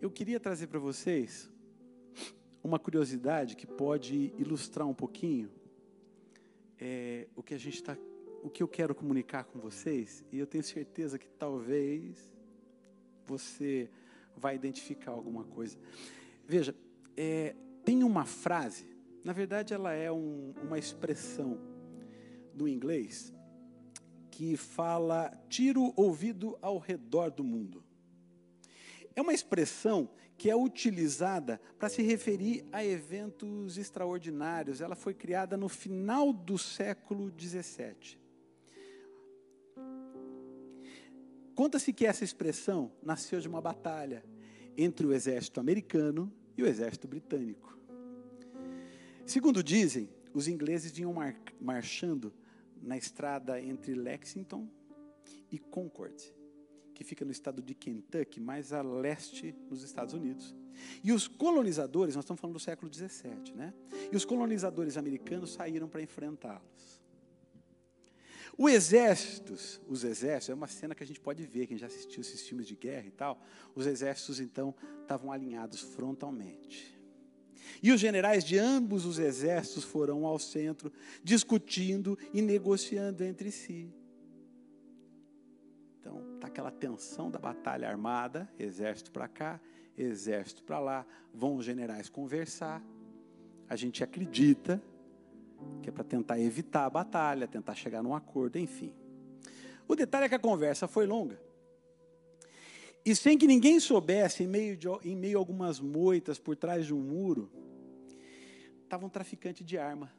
Eu 0.00 0.10
queria 0.10 0.38
trazer 0.38 0.66
para 0.66 0.78
vocês 0.78 1.50
uma 2.62 2.78
curiosidade 2.78 3.56
que 3.56 3.66
pode 3.66 4.32
ilustrar 4.36 4.86
um 4.86 4.94
pouquinho 4.94 5.50
é, 6.78 7.26
o 7.34 7.42
que 7.42 7.54
a 7.54 7.58
gente 7.58 7.76
está, 7.76 7.96
o 8.42 8.50
que 8.50 8.62
eu 8.62 8.68
quero 8.68 8.94
comunicar 8.94 9.44
com 9.44 9.58
vocês. 9.58 10.24
E 10.30 10.38
eu 10.38 10.46
tenho 10.46 10.62
certeza 10.62 11.18
que 11.18 11.28
talvez 11.28 12.32
você 13.26 13.90
vai 14.36 14.54
identificar 14.54 15.12
alguma 15.12 15.44
coisa. 15.44 15.78
Veja, 16.46 16.74
é, 17.16 17.54
tem 17.84 18.04
uma 18.04 18.24
frase, 18.24 18.86
na 19.24 19.32
verdade 19.32 19.74
ela 19.74 19.92
é 19.92 20.10
um, 20.10 20.54
uma 20.62 20.78
expressão 20.78 21.58
do 22.54 22.66
inglês 22.66 23.32
que 24.30 24.56
fala 24.56 25.32
tira 25.48 25.80
o 25.80 25.92
ouvido 25.96 26.58
ao 26.62 26.78
redor 26.78 27.30
do 27.30 27.42
mundo. 27.42 27.84
É 29.14 29.20
uma 29.20 29.32
expressão 29.32 30.08
que 30.36 30.48
é 30.48 30.54
utilizada 30.54 31.60
para 31.76 31.88
se 31.88 32.02
referir 32.02 32.64
a 32.70 32.84
eventos 32.84 33.76
extraordinários. 33.76 34.80
Ela 34.80 34.94
foi 34.94 35.12
criada 35.12 35.56
no 35.56 35.68
final 35.68 36.32
do 36.32 36.56
século 36.56 37.32
XVII. 37.36 38.16
Conta-se 41.56 41.92
que 41.92 42.06
essa 42.06 42.22
expressão 42.22 42.92
nasceu 43.02 43.40
de 43.40 43.48
uma 43.48 43.60
batalha 43.60 44.24
entre 44.76 45.04
o 45.04 45.12
exército 45.12 45.58
americano 45.58 46.32
e 46.56 46.62
o 46.62 46.66
exército 46.66 47.08
britânico. 47.08 47.76
Segundo 49.28 49.62
dizem, 49.62 50.08
os 50.34 50.48
ingleses 50.48 50.90
vinham 50.90 51.12
mar 51.12 51.36
marchando 51.60 52.32
na 52.82 52.96
estrada 52.96 53.60
entre 53.60 53.94
Lexington 53.94 54.68
e 55.52 55.58
Concord 55.58 56.36
que 56.98 57.04
fica 57.04 57.24
no 57.24 57.30
estado 57.30 57.62
de 57.62 57.76
Kentucky, 57.76 58.40
mais 58.40 58.72
a 58.72 58.82
leste 58.82 59.54
nos 59.70 59.84
Estados 59.84 60.14
Unidos. 60.14 60.52
E 61.04 61.12
os 61.12 61.28
colonizadores, 61.28 62.16
nós 62.16 62.24
estamos 62.24 62.40
falando 62.40 62.56
do 62.56 62.60
século 62.60 62.90
17, 62.90 63.54
né? 63.54 63.72
E 64.10 64.16
os 64.16 64.24
colonizadores 64.24 64.96
americanos 64.96 65.52
saíram 65.52 65.88
para 65.88 66.02
enfrentá-los. 66.02 67.00
O 68.56 68.64
os 68.64 68.72
exércitos, 68.82 70.48
é 70.48 70.54
uma 70.54 70.66
cena 70.66 70.92
que 70.92 71.04
a 71.04 71.06
gente 71.06 71.20
pode 71.20 71.46
ver, 71.46 71.68
quem 71.68 71.78
já 71.78 71.86
assistiu 71.86 72.20
esses 72.20 72.42
filmes 72.42 72.66
de 72.66 72.74
guerra 72.74 73.06
e 73.06 73.12
tal, 73.12 73.40
os 73.76 73.86
exércitos 73.86 74.40
então 74.40 74.74
estavam 75.02 75.30
alinhados 75.30 75.80
frontalmente. 75.80 76.97
E 77.82 77.92
os 77.92 78.00
generais 78.00 78.44
de 78.44 78.58
ambos 78.58 79.04
os 79.04 79.18
exércitos 79.18 79.84
foram 79.84 80.26
ao 80.26 80.38
centro, 80.38 80.92
discutindo 81.22 82.18
e 82.32 82.42
negociando 82.42 83.22
entre 83.24 83.50
si. 83.50 83.92
Então, 86.00 86.34
está 86.34 86.46
aquela 86.46 86.70
tensão 86.70 87.30
da 87.30 87.38
batalha 87.38 87.88
armada, 87.88 88.50
exército 88.58 89.10
para 89.10 89.28
cá, 89.28 89.60
exército 89.96 90.62
para 90.62 90.78
lá, 90.78 91.06
vão 91.32 91.56
os 91.56 91.64
generais 91.64 92.08
conversar. 92.08 92.82
A 93.68 93.76
gente 93.76 94.02
acredita 94.02 94.82
que 95.82 95.88
é 95.88 95.92
para 95.92 96.04
tentar 96.04 96.40
evitar 96.40 96.84
a 96.84 96.90
batalha, 96.90 97.46
tentar 97.46 97.74
chegar 97.74 98.02
num 98.02 98.14
acordo, 98.14 98.58
enfim. 98.58 98.94
O 99.86 99.94
detalhe 99.94 100.26
é 100.26 100.28
que 100.28 100.34
a 100.34 100.38
conversa 100.38 100.86
foi 100.86 101.06
longa. 101.06 101.40
E 103.04 103.14
sem 103.16 103.38
que 103.38 103.46
ninguém 103.46 103.80
soubesse, 103.80 104.44
em 104.44 104.46
meio, 104.46 104.76
de, 104.76 104.88
em 105.04 105.16
meio 105.16 105.38
a 105.38 105.40
algumas 105.40 105.80
moitas 105.80 106.38
por 106.38 106.54
trás 106.56 106.86
de 106.86 106.94
um 106.94 107.00
muro, 107.00 107.50
estava 108.88 109.06
um 109.06 109.10
traficante 109.10 109.62
de 109.62 109.78
arma. 109.78 110.12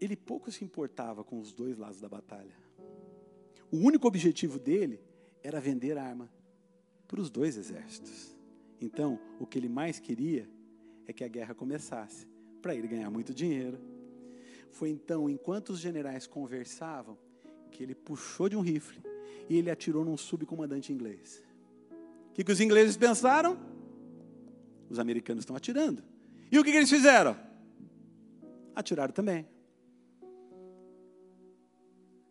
ele 0.00 0.16
pouco 0.16 0.50
se 0.50 0.64
importava 0.64 1.22
com 1.22 1.38
os 1.38 1.52
dois 1.52 1.76
lados 1.76 2.00
da 2.00 2.08
batalha. 2.08 2.56
O 3.70 3.76
único 3.76 4.08
objetivo 4.08 4.58
dele 4.58 5.00
era 5.42 5.60
vender 5.60 5.98
arma 5.98 6.32
para 7.06 7.20
os 7.20 7.30
dois 7.30 7.56
exércitos. 7.56 8.34
Então, 8.80 9.20
o 9.38 9.46
que 9.46 9.58
ele 9.58 9.68
mais 9.68 10.00
queria 10.00 10.48
é 11.06 11.12
que 11.12 11.22
a 11.22 11.28
guerra 11.28 11.54
começasse, 11.54 12.26
para 12.62 12.74
ele 12.74 12.88
ganhar 12.88 13.10
muito 13.10 13.34
dinheiro. 13.34 13.78
Foi 14.70 14.88
então, 14.88 15.28
enquanto 15.28 15.70
os 15.70 15.78
generais 15.78 16.26
conversavam, 16.26 17.18
que 17.70 17.82
ele 17.82 17.94
puxou 17.94 18.48
de 18.48 18.56
um 18.56 18.60
rifle 18.60 19.02
e 19.48 19.56
ele 19.56 19.70
atirou 19.70 20.04
num 20.04 20.16
subcomandante 20.16 20.92
inglês. 20.92 21.42
O 22.30 22.32
que, 22.32 22.44
que 22.44 22.52
os 22.52 22.60
ingleses 22.60 22.96
pensaram? 22.96 23.58
Os 24.88 24.98
americanos 24.98 25.42
estão 25.42 25.56
atirando. 25.56 26.02
E 26.50 26.58
o 26.58 26.64
que, 26.64 26.70
que 26.70 26.76
eles 26.76 26.90
fizeram? 26.90 27.36
Atiraram 28.74 29.12
também 29.12 29.46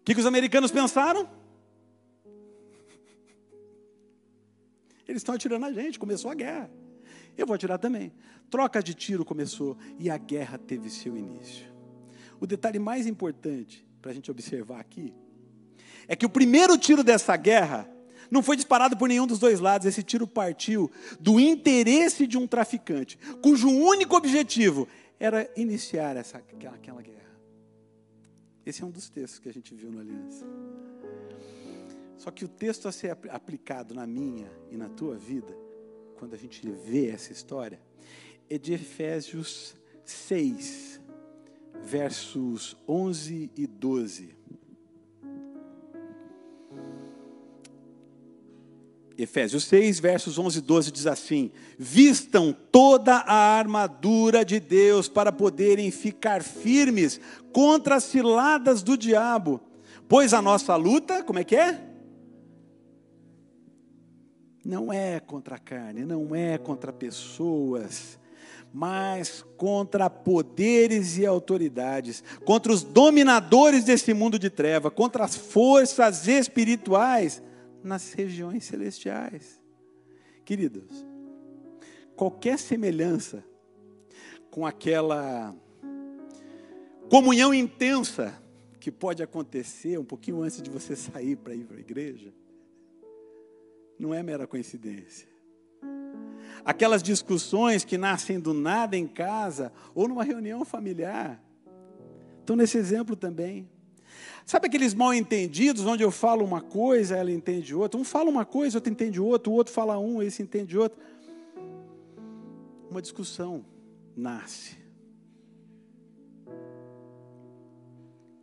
que, 0.10 0.16
que 0.16 0.22
os 0.22 0.26
americanos 0.26 0.72
pensaram? 0.72 1.30
Eles 5.08 5.20
estão 5.20 5.36
atirando 5.36 5.68
a 5.68 5.72
gente, 5.72 6.00
começou 6.00 6.32
a 6.32 6.34
guerra. 6.34 6.72
Eu 7.38 7.46
vou 7.46 7.54
atirar 7.54 7.78
também. 7.78 8.12
Troca 8.50 8.82
de 8.82 8.96
tiro 8.96 9.24
começou 9.24 9.78
e 10.00 10.10
a 10.10 10.18
guerra 10.18 10.58
teve 10.58 10.90
seu 10.90 11.16
início. 11.16 11.68
O 12.40 12.48
detalhe 12.48 12.80
mais 12.80 13.06
importante 13.06 13.88
para 14.02 14.10
a 14.10 14.14
gente 14.14 14.32
observar 14.32 14.80
aqui 14.80 15.14
é 16.08 16.16
que 16.16 16.26
o 16.26 16.30
primeiro 16.30 16.76
tiro 16.76 17.04
dessa 17.04 17.38
guerra 17.38 17.88
não 18.30 18.44
foi 18.44 18.56
disparado 18.56 18.98
por 18.98 19.08
nenhum 19.08 19.28
dos 19.28 19.40
dois 19.40 19.60
lados. 19.60 19.88
Esse 19.88 20.04
tiro 20.04 20.28
partiu 20.28 20.92
do 21.20 21.40
interesse 21.40 22.28
de 22.28 22.38
um 22.38 22.48
traficante, 22.48 23.18
cujo 23.42 23.70
único 23.70 24.16
objetivo 24.16 24.88
era 25.20 25.50
iniciar 25.56 26.16
essa, 26.16 26.38
aquela, 26.38 26.76
aquela 26.76 27.02
guerra. 27.02 27.20
Esse 28.66 28.84
é 28.84 28.86
um 28.86 28.92
dos 28.92 29.10
textos 29.10 29.40
que 29.40 29.50
a 29.50 29.54
gente 29.54 29.74
viu 29.74 29.92
no 29.92 30.00
Aliança. 30.00 30.46
Só 32.18 32.30
que 32.32 32.46
o 32.46 32.48
texto 32.48 32.88
a 32.88 32.92
ser 32.92 33.18
aplicado 33.30 33.96
na 33.96 34.06
minha 34.06 34.52
e 34.70 34.78
na 34.78 34.90
tua 34.90 35.16
vida, 35.16 35.58
quando 36.18 36.34
a 36.34 36.38
gente 36.38 36.70
vê 36.70 37.10
essa 37.10 37.32
história, 37.32 37.82
é 38.50 38.58
de 38.58 38.74
Efésios 38.74 39.76
6, 40.04 41.00
versos 41.82 42.76
11 42.88 43.52
e 43.56 43.66
12. 43.66 44.36
Efésios 49.22 49.66
6, 49.66 50.00
versos 50.00 50.40
11 50.40 50.60
e 50.60 50.62
12 50.62 50.92
diz 50.94 51.06
assim: 51.06 51.52
Vistam 51.78 52.56
toda 52.72 53.16
a 53.16 53.58
armadura 53.58 54.46
de 54.46 54.62
Deus 54.62 55.10
para 55.10 55.30
poderem 55.30 55.92
ficar 55.92 56.42
firmes 56.42 57.20
contra 57.52 57.96
as 57.96 58.06
ciladas 58.06 58.82
do 58.82 58.98
diabo, 58.98 59.60
pois 60.08 60.34
a 60.34 60.42
nossa 60.42 60.74
luta, 60.78 61.22
como 61.22 61.38
é 61.38 61.44
que 61.44 61.58
é? 61.58 61.82
Não 64.64 64.94
é 64.94 65.20
contra 65.20 65.56
a 65.56 65.60
carne, 65.60 66.06
não 66.06 66.34
é 66.34 66.58
contra 66.58 66.94
pessoas, 66.94 68.18
mas 68.74 69.44
contra 69.58 70.10
poderes 70.10 71.18
e 71.18 71.26
autoridades, 71.26 72.24
contra 72.46 72.72
os 72.72 72.84
dominadores 72.84 73.84
desse 73.84 74.14
mundo 74.14 74.40
de 74.40 74.50
treva, 74.50 74.90
contra 74.90 75.26
as 75.26 75.36
forças 75.36 76.26
espirituais 76.26 77.42
nas 77.84 78.14
regiões 78.14 78.64
celestiais. 78.66 79.62
Queridos, 80.46 81.06
qualquer 82.16 82.58
semelhança 82.58 83.44
com 84.50 84.66
aquela 84.66 85.56
comunhão 87.10 87.54
intensa 87.54 88.34
que 88.80 88.92
pode 88.92 89.22
acontecer 89.22 90.00
um 90.00 90.06
pouquinho 90.06 90.42
antes 90.42 90.62
de 90.62 90.70
você 90.70 90.96
sair 90.96 91.36
para 91.36 91.54
ir 91.54 91.66
para 91.66 91.78
a 91.78 91.80
igreja, 91.80 92.34
não 93.98 94.14
é 94.14 94.24
mera 94.24 94.48
coincidência. 94.48 95.28
Aquelas 96.64 97.04
discussões 97.04 97.84
que 97.84 97.98
nascem 97.98 98.40
do 98.40 98.54
nada 98.54 98.96
em 98.96 99.08
casa 99.08 99.72
ou 99.94 100.08
numa 100.08 100.24
reunião 100.24 100.64
familiar. 100.64 101.44
Então, 102.44 102.56
nesse 102.56 102.78
exemplo 102.78 103.16
também. 103.16 103.70
Sabe 104.46 104.68
aqueles 104.68 104.94
mal 104.94 105.14
entendidos, 105.14 105.86
onde 105.86 106.04
eu 106.04 106.12
falo 106.12 106.44
uma 106.44 106.62
coisa, 106.62 107.16
ela 107.16 107.32
entende 107.32 107.76
outra? 107.76 108.00
Um 108.00 108.04
fala 108.04 108.30
uma 108.30 108.46
coisa, 108.46 108.78
outro 108.78 108.92
entende 108.92 109.20
outra, 109.20 109.50
o 109.52 109.54
outro 109.54 109.74
fala 109.74 110.00
um, 110.00 110.22
esse 110.22 110.42
entende 110.42 110.78
outro. 110.78 111.00
Uma 112.90 113.02
discussão 113.02 113.64
nasce. 114.16 114.80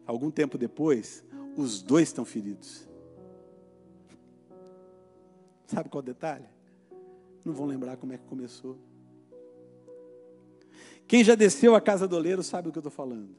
algum 0.07 0.31
tempo 0.31 0.57
depois, 0.57 1.25
os 1.57 1.83
dois 1.83 2.09
estão 2.09 2.25
feridos. 2.25 2.89
Sabe 5.67 5.89
qual 5.89 6.01
o 6.01 6.05
detalhe? 6.05 6.47
Não 7.45 7.53
vão 7.53 7.67
lembrar 7.67 7.97
como 7.97 8.13
é 8.13 8.19
que 8.19 8.25
começou. 8.25 8.79
Quem 11.09 11.25
já 11.25 11.35
desceu 11.35 11.75
a 11.75 11.81
casa 11.81 12.07
do 12.07 12.17
oleiro 12.17 12.43
sabe 12.43 12.69
o 12.69 12.73
que 12.73 12.79
eu 12.79 12.81
estou 12.81 12.91
falando. 12.91 13.35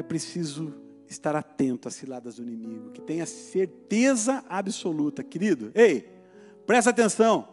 É 0.00 0.02
preciso 0.02 0.72
estar 1.06 1.36
atento 1.36 1.86
às 1.86 1.94
ciladas 1.94 2.36
do 2.36 2.42
inimigo, 2.42 2.90
que 2.90 3.02
tenha 3.02 3.26
certeza 3.26 4.42
absoluta, 4.48 5.22
querido. 5.22 5.70
Ei, 5.74 6.08
presta 6.66 6.88
atenção. 6.88 7.46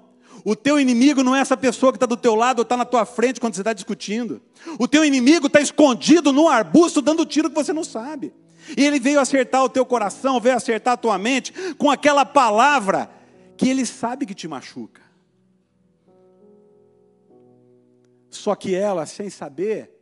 O 0.46 0.56
teu 0.56 0.80
inimigo 0.80 1.24
não 1.24 1.36
é 1.36 1.42
essa 1.42 1.58
pessoa 1.58 1.92
que 1.92 1.98
está 1.98 2.06
do 2.06 2.16
teu 2.16 2.36
lado 2.36 2.60
ou 2.60 2.64
está 2.64 2.78
na 2.78 2.86
tua 2.86 3.06
frente 3.06 3.42
quando 3.42 3.54
você 3.54 3.60
está 3.60 3.74
discutindo. 3.74 4.42
O 4.80 4.88
teu 4.88 5.04
inimigo 5.04 5.48
está 5.48 5.60
escondido 5.60 6.32
no 6.32 6.48
arbusto 6.48 7.02
dando 7.02 7.26
tiro 7.26 7.50
que 7.50 7.56
você 7.56 7.74
não 7.74 7.84
sabe. 7.84 8.34
E 8.78 8.82
ele 8.82 8.98
veio 8.98 9.20
acertar 9.20 9.62
o 9.66 9.70
teu 9.70 9.86
coração, 9.86 10.40
veio 10.40 10.56
acertar 10.56 10.94
a 10.94 10.98
tua 10.98 11.18
mente 11.18 11.52
com 11.78 11.92
aquela 11.92 12.24
palavra 12.24 13.10
que 13.58 13.68
ele 13.68 13.86
sabe 13.86 14.26
que 14.26 14.34
te 14.34 14.48
machuca. 14.48 15.02
Só 18.30 18.56
que 18.56 18.74
ela, 18.74 19.06
sem 19.06 19.30
saber, 19.30 19.97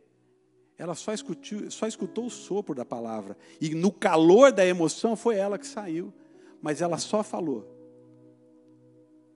ela 0.77 0.93
só 0.93 1.13
escutou, 1.13 1.71
só 1.71 1.87
escutou 1.87 2.25
o 2.25 2.29
sopro 2.29 2.75
da 2.75 2.83
palavra. 2.83 3.37
E 3.61 3.73
no 3.73 3.91
calor 3.91 4.51
da 4.51 4.65
emoção 4.65 5.15
foi 5.15 5.35
ela 5.35 5.57
que 5.57 5.65
saiu. 5.65 6.13
Mas 6.61 6.81
ela 6.81 6.97
só 6.97 7.23
falou. 7.23 7.65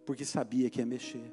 Porque 0.06 0.26
sabia 0.26 0.70
que 0.70 0.80
ia 0.80 0.86
mexer. 0.86 1.32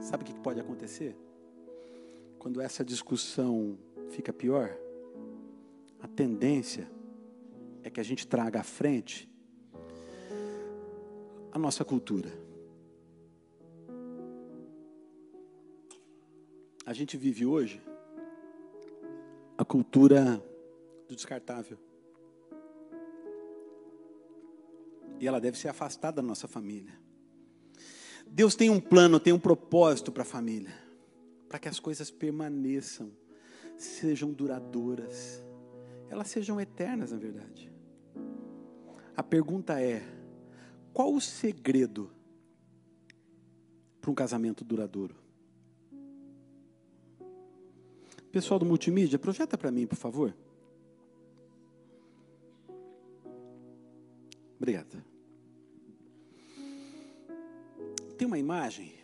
Sabe 0.00 0.24
o 0.24 0.26
que 0.26 0.34
pode 0.34 0.60
acontecer? 0.60 1.16
Quando 2.38 2.60
essa 2.60 2.84
discussão 2.84 3.78
fica 4.10 4.32
pior, 4.32 4.76
a 6.00 6.08
tendência 6.08 6.90
é 7.84 7.88
que 7.88 8.00
a 8.00 8.02
gente 8.02 8.26
traga 8.26 8.60
à 8.60 8.64
frente 8.64 9.31
a 11.52 11.58
nossa 11.58 11.84
cultura. 11.84 12.32
A 16.84 16.92
gente 16.92 17.16
vive 17.16 17.46
hoje 17.46 17.80
a 19.56 19.64
cultura 19.64 20.42
do 21.06 21.14
descartável. 21.14 21.78
E 25.20 25.28
ela 25.28 25.40
deve 25.40 25.56
ser 25.56 25.68
afastada 25.68 26.16
da 26.16 26.22
nossa 26.22 26.48
família. 26.48 26.98
Deus 28.26 28.56
tem 28.56 28.70
um 28.70 28.80
plano, 28.80 29.20
tem 29.20 29.32
um 29.32 29.38
propósito 29.38 30.10
para 30.10 30.22
a 30.22 30.26
família, 30.26 30.74
para 31.48 31.58
que 31.58 31.68
as 31.68 31.78
coisas 31.78 32.10
permaneçam, 32.10 33.12
sejam 33.76 34.32
duradouras, 34.32 35.44
elas 36.08 36.28
sejam 36.28 36.60
eternas, 36.60 37.12
na 37.12 37.18
verdade. 37.18 37.70
A 39.14 39.22
pergunta 39.22 39.80
é: 39.80 40.02
qual 40.92 41.12
o 41.12 41.20
segredo 41.20 42.10
para 44.00 44.10
um 44.10 44.14
casamento 44.14 44.64
duradouro? 44.64 45.14
Pessoal 48.30 48.58
do 48.58 48.66
multimídia, 48.66 49.18
projeta 49.18 49.58
para 49.58 49.70
mim, 49.70 49.86
por 49.86 49.96
favor. 49.96 50.34
Obrigado. 54.56 55.02
Tem 58.16 58.26
uma 58.26 58.38
imagem 58.38 58.94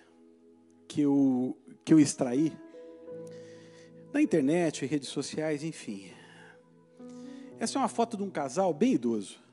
que 0.87 1.01
eu, 1.01 1.57
que 1.85 1.93
eu 1.93 1.99
extraí 1.99 2.57
na 4.13 4.23
internet, 4.23 4.87
redes 4.87 5.09
sociais, 5.09 5.63
enfim. 5.63 6.11
Essa 7.59 7.79
é 7.79 7.83
uma 7.83 7.89
foto 7.89 8.17
de 8.17 8.23
um 8.23 8.31
casal 8.31 8.73
bem 8.73 8.95
idoso 8.95 9.48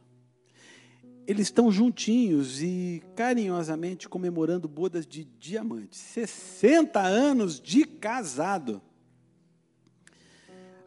eles 1.28 1.48
estão 1.48 1.72
juntinhos 1.72 2.62
e 2.62 3.02
carinhosamente 3.16 4.08
comemorando 4.08 4.68
bodas 4.68 5.06
de 5.06 5.24
diamante. 5.24 5.98
60 5.98 7.02
anos 7.02 7.60
de 7.60 7.86
casado. 7.86 8.82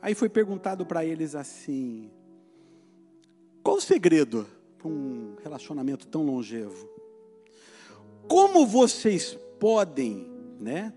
Aí 0.00 0.14
foi 0.14 0.28
perguntado 0.28 0.86
para 0.86 1.04
eles 1.04 1.34
assim: 1.34 2.10
qual 3.62 3.76
o 3.76 3.80
segredo 3.80 4.46
para 4.78 4.88
um 4.88 5.34
relacionamento 5.42 6.06
tão 6.06 6.24
longevo? 6.24 6.88
Como 8.28 8.66
vocês 8.66 9.36
podem, 9.58 10.30
né, 10.60 10.92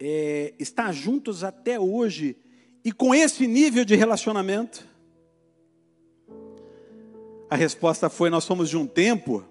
é, 0.00 0.54
estar 0.58 0.90
juntos 0.92 1.44
até 1.44 1.78
hoje 1.78 2.36
e 2.84 2.90
com 2.90 3.14
esse 3.14 3.46
nível 3.46 3.84
de 3.84 3.94
relacionamento? 3.94 4.91
A 7.52 7.54
resposta 7.54 8.08
foi: 8.08 8.30
nós 8.30 8.44
somos 8.44 8.70
de 8.70 8.78
um 8.78 8.86
tempo 8.86 9.44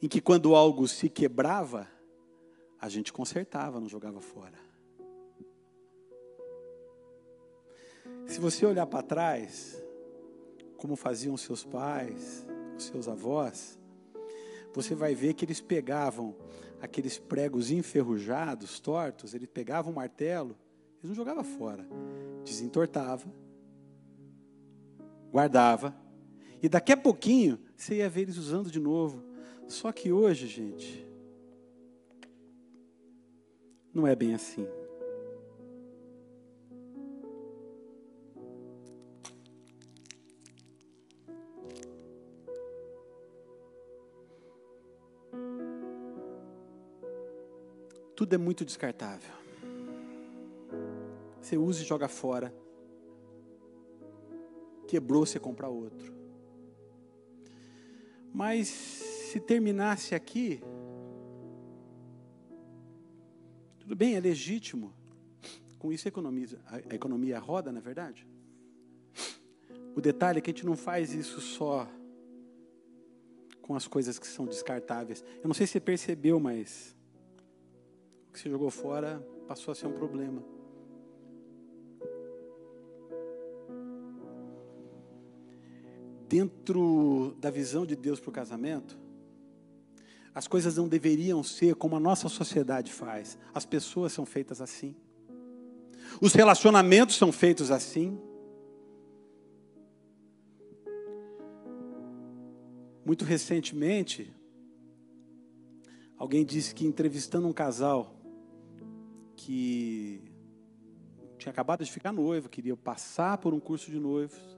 em 0.00 0.08
que 0.08 0.18
quando 0.18 0.54
algo 0.54 0.88
se 0.88 1.06
quebrava, 1.10 1.86
a 2.80 2.88
gente 2.88 3.12
consertava, 3.12 3.78
não 3.78 3.86
jogava 3.86 4.18
fora. 4.22 4.58
Se 8.26 8.40
você 8.40 8.64
olhar 8.64 8.86
para 8.86 9.02
trás, 9.02 9.78
como 10.78 10.96
faziam 10.96 11.36
seus 11.36 11.66
pais, 11.66 12.46
os 12.78 12.84
seus 12.84 13.08
avós, 13.08 13.78
você 14.72 14.94
vai 14.94 15.14
ver 15.14 15.34
que 15.34 15.44
eles 15.44 15.60
pegavam 15.60 16.34
aqueles 16.80 17.18
pregos 17.18 17.70
enferrujados, 17.70 18.80
tortos, 18.80 19.34
eles 19.34 19.50
pegavam 19.52 19.92
um 19.92 19.96
martelo, 19.96 20.56
eles 20.96 21.10
não 21.10 21.14
jogavam 21.14 21.44
fora, 21.44 21.86
desentortava, 22.42 23.30
guardava, 25.30 26.07
e 26.62 26.68
daqui 26.68 26.92
a 26.92 26.96
pouquinho 26.96 27.58
você 27.76 27.96
ia 27.96 28.08
ver 28.08 28.22
eles 28.22 28.36
usando 28.36 28.70
de 28.70 28.80
novo. 28.80 29.22
Só 29.68 29.92
que 29.92 30.10
hoje, 30.10 30.46
gente, 30.46 31.06
não 33.92 34.06
é 34.06 34.16
bem 34.16 34.34
assim. 34.34 34.66
Tudo 48.16 48.34
é 48.34 48.38
muito 48.38 48.64
descartável. 48.64 49.32
Você 51.40 51.56
usa 51.56 51.82
e 51.82 51.86
joga 51.86 52.08
fora. 52.08 52.52
Quebrou, 54.88 55.24
você 55.24 55.38
compra 55.38 55.68
outro. 55.68 56.12
Mas 58.38 58.68
se 58.68 59.40
terminasse 59.40 60.14
aqui, 60.14 60.62
tudo 63.80 63.96
bem, 63.96 64.14
é 64.14 64.20
legítimo. 64.20 64.94
Com 65.76 65.92
isso 65.92 66.06
economiza, 66.06 66.60
a 66.64 66.94
economia 66.94 67.36
roda, 67.40 67.72
na 67.72 67.80
é 67.80 67.82
verdade? 67.82 68.24
O 69.96 70.00
detalhe 70.00 70.38
é 70.38 70.40
que 70.40 70.52
a 70.52 70.54
gente 70.54 70.64
não 70.64 70.76
faz 70.76 71.12
isso 71.12 71.40
só 71.40 71.90
com 73.60 73.74
as 73.74 73.88
coisas 73.88 74.20
que 74.20 74.26
são 74.28 74.46
descartáveis. 74.46 75.24
Eu 75.42 75.48
não 75.48 75.54
sei 75.54 75.66
se 75.66 75.72
você 75.72 75.80
percebeu, 75.80 76.38
mas 76.38 76.94
o 78.28 78.32
que 78.34 78.38
você 78.38 78.48
jogou 78.48 78.70
fora 78.70 79.18
passou 79.48 79.72
a 79.72 79.74
ser 79.74 79.88
um 79.88 79.94
problema. 79.94 80.44
Dentro 86.38 87.34
da 87.40 87.50
visão 87.50 87.84
de 87.84 87.96
Deus 87.96 88.20
para 88.20 88.30
o 88.30 88.32
casamento, 88.32 88.96
as 90.32 90.46
coisas 90.46 90.76
não 90.76 90.86
deveriam 90.86 91.42
ser 91.42 91.74
como 91.74 91.96
a 91.96 92.00
nossa 92.00 92.28
sociedade 92.28 92.92
faz. 92.92 93.36
As 93.52 93.66
pessoas 93.66 94.12
são 94.12 94.24
feitas 94.24 94.60
assim. 94.60 94.94
Os 96.20 96.32
relacionamentos 96.34 97.16
são 97.16 97.32
feitos 97.32 97.72
assim. 97.72 98.16
Muito 103.04 103.24
recentemente, 103.24 104.32
alguém 106.16 106.44
disse 106.44 106.72
que 106.72 106.86
entrevistando 106.86 107.48
um 107.48 107.52
casal 107.52 108.14
que 109.34 110.22
tinha 111.36 111.50
acabado 111.50 111.84
de 111.84 111.90
ficar 111.90 112.12
noivo, 112.12 112.48
queria 112.48 112.76
passar 112.76 113.38
por 113.38 113.52
um 113.52 113.58
curso 113.58 113.90
de 113.90 113.98
noivos, 113.98 114.57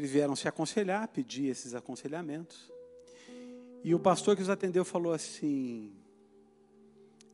Eles 0.00 0.10
vieram 0.10 0.34
se 0.34 0.48
aconselhar, 0.48 1.06
pedir 1.08 1.48
esses 1.48 1.74
aconselhamentos. 1.74 2.72
E 3.84 3.94
o 3.94 4.00
pastor 4.00 4.34
que 4.34 4.40
os 4.40 4.48
atendeu 4.48 4.82
falou 4.82 5.12
assim: 5.12 5.92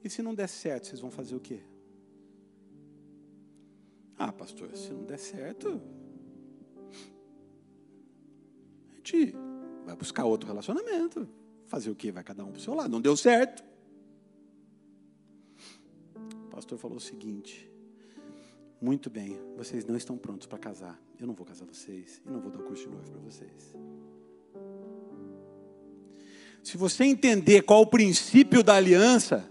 E 0.02 0.10
se 0.10 0.20
não 0.20 0.34
der 0.34 0.48
certo, 0.48 0.88
vocês 0.88 1.00
vão 1.00 1.10
fazer 1.10 1.36
o 1.36 1.40
quê? 1.40 1.60
Ah, 4.18 4.32
pastor, 4.32 4.76
se 4.76 4.90
não 4.90 5.04
der 5.04 5.18
certo, 5.18 5.80
gente 9.12 9.36
vai 9.84 9.94
buscar 9.94 10.24
outro 10.24 10.48
relacionamento. 10.48 11.28
Fazer 11.66 11.90
o 11.90 11.94
quê? 11.94 12.10
Vai 12.10 12.24
cada 12.24 12.44
um 12.44 12.50
para 12.50 12.58
o 12.58 12.60
seu 12.60 12.74
lado. 12.74 12.90
Não 12.90 13.00
deu 13.00 13.16
certo. 13.16 13.64
O 16.16 16.48
pastor 16.50 16.78
falou 16.78 16.96
o 16.96 17.00
seguinte: 17.00 17.70
muito 18.86 19.10
bem, 19.10 19.36
vocês 19.56 19.84
não 19.84 19.96
estão 19.96 20.16
prontos 20.16 20.46
para 20.46 20.58
casar. 20.58 20.96
Eu 21.18 21.26
não 21.26 21.34
vou 21.34 21.44
casar 21.44 21.66
vocês 21.66 22.22
e 22.24 22.30
não 22.30 22.40
vou 22.40 22.52
dar 22.52 22.60
o 22.60 22.62
curso 22.62 22.84
de 22.84 22.88
noivo 22.88 23.10
para 23.10 23.20
vocês. 23.20 23.74
Se 26.62 26.76
você 26.76 27.02
entender 27.02 27.62
qual 27.62 27.82
o 27.82 27.86
princípio 27.88 28.62
da 28.62 28.76
aliança, 28.76 29.44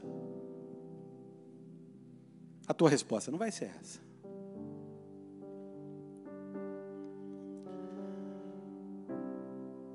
a 2.66 2.74
tua 2.74 2.90
resposta 2.90 3.30
não 3.30 3.38
vai 3.38 3.52
ser 3.52 3.66
essa. 3.78 4.00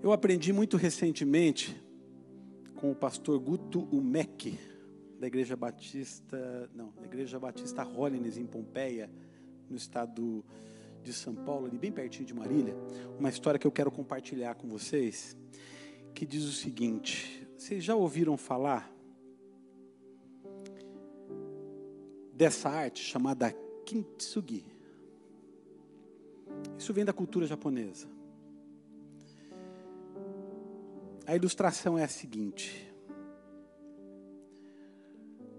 Eu 0.03 0.13
aprendi 0.13 0.53
muito 0.53 0.77
recentemente 0.77 1.75
com 2.75 2.91
o 2.91 2.95
pastor 2.95 3.41
Guto 3.41 3.89
Umek, 3.91 4.59
da 5.19 5.27
Igreja 5.27 5.57
Batista, 5.57 6.71
não, 6.75 6.93
da 6.93 7.07
Igreja 7.07 7.39
Batista 7.39 7.83
Hollines, 7.83 8.37
em 8.37 8.47
Pompeia, 8.47 9.11
no 9.71 9.77
estado 9.77 10.45
de 11.03 11.13
São 11.13 11.35
Paulo, 11.35 11.67
ali 11.67 11.79
bem 11.79 11.93
pertinho 11.93 12.27
de 12.27 12.35
Marília, 12.35 12.77
uma 13.19 13.29
história 13.29 13.59
que 13.59 13.67
eu 13.67 13.73
quero 13.73 13.91
compartilhar 13.91 14.55
com 14.57 14.69
vocês, 14.69 15.37
que 16.15 16.27
diz 16.27 16.45
o 16.45 16.53
seguinte: 16.53 17.49
vocês 17.57 17.83
já 17.83 17.95
ouviram 17.95 18.37
falar 18.37 18.93
dessa 22.33 22.69
arte 22.69 23.03
chamada 23.03 23.53
kintsugi? 23.87 24.65
Isso 26.77 26.93
vem 26.93 27.05
da 27.05 27.13
cultura 27.13 27.47
japonesa. 27.47 28.09
A 31.27 31.37
ilustração 31.37 31.97
é 31.97 32.05
a 32.05 32.09
seguinte: 32.09 32.93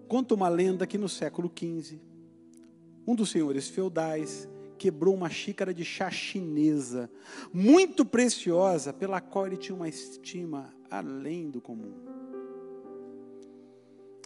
conta 0.07 0.35
uma 0.35 0.49
lenda 0.49 0.85
que 0.85 0.97
no 0.97 1.07
século 1.07 1.49
XV, 1.49 2.10
um 3.05 3.15
dos 3.15 3.31
senhores 3.31 3.67
feudais 3.67 4.47
quebrou 4.77 5.13
uma 5.13 5.29
xícara 5.29 5.73
de 5.73 5.85
chá 5.85 6.09
chinesa, 6.09 7.09
muito 7.53 8.03
preciosa, 8.03 8.91
pela 8.91 9.21
qual 9.21 9.45
ele 9.45 9.57
tinha 9.57 9.75
uma 9.75 9.87
estima 9.87 10.73
além 10.89 11.51
do 11.51 11.61
comum. 11.61 11.93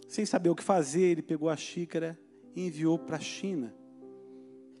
Sem 0.08 0.24
saber 0.24 0.48
o 0.48 0.54
que 0.54 0.62
fazer, 0.62 1.02
ele 1.02 1.22
pegou 1.22 1.50
a 1.50 1.56
xícara 1.56 2.18
e 2.54 2.66
enviou 2.66 2.98
para 2.98 3.16
a 3.16 3.20
China, 3.20 3.74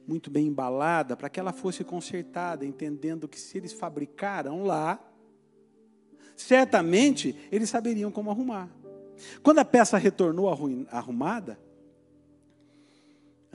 muito 0.06 0.30
bem 0.30 0.46
embalada, 0.46 1.16
para 1.16 1.28
que 1.28 1.38
ela 1.38 1.52
fosse 1.52 1.84
consertada, 1.84 2.64
entendendo 2.64 3.28
que 3.28 3.38
se 3.38 3.58
eles 3.58 3.72
fabricaram 3.72 4.64
lá, 4.64 4.98
certamente 6.34 7.36
eles 7.52 7.68
saberiam 7.68 8.10
como 8.10 8.30
arrumar. 8.30 8.70
Quando 9.42 9.58
a 9.58 9.64
peça 9.64 9.98
retornou 9.98 10.48
arrumada, 10.90 11.58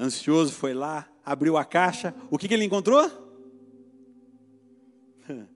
ansioso 0.02 0.52
foi 0.52 0.74
lá, 0.74 1.08
abriu 1.24 1.56
a 1.56 1.64
caixa, 1.64 2.14
o 2.30 2.38
que, 2.38 2.48
que 2.48 2.54
ele 2.54 2.66
encontrou? 2.66 3.10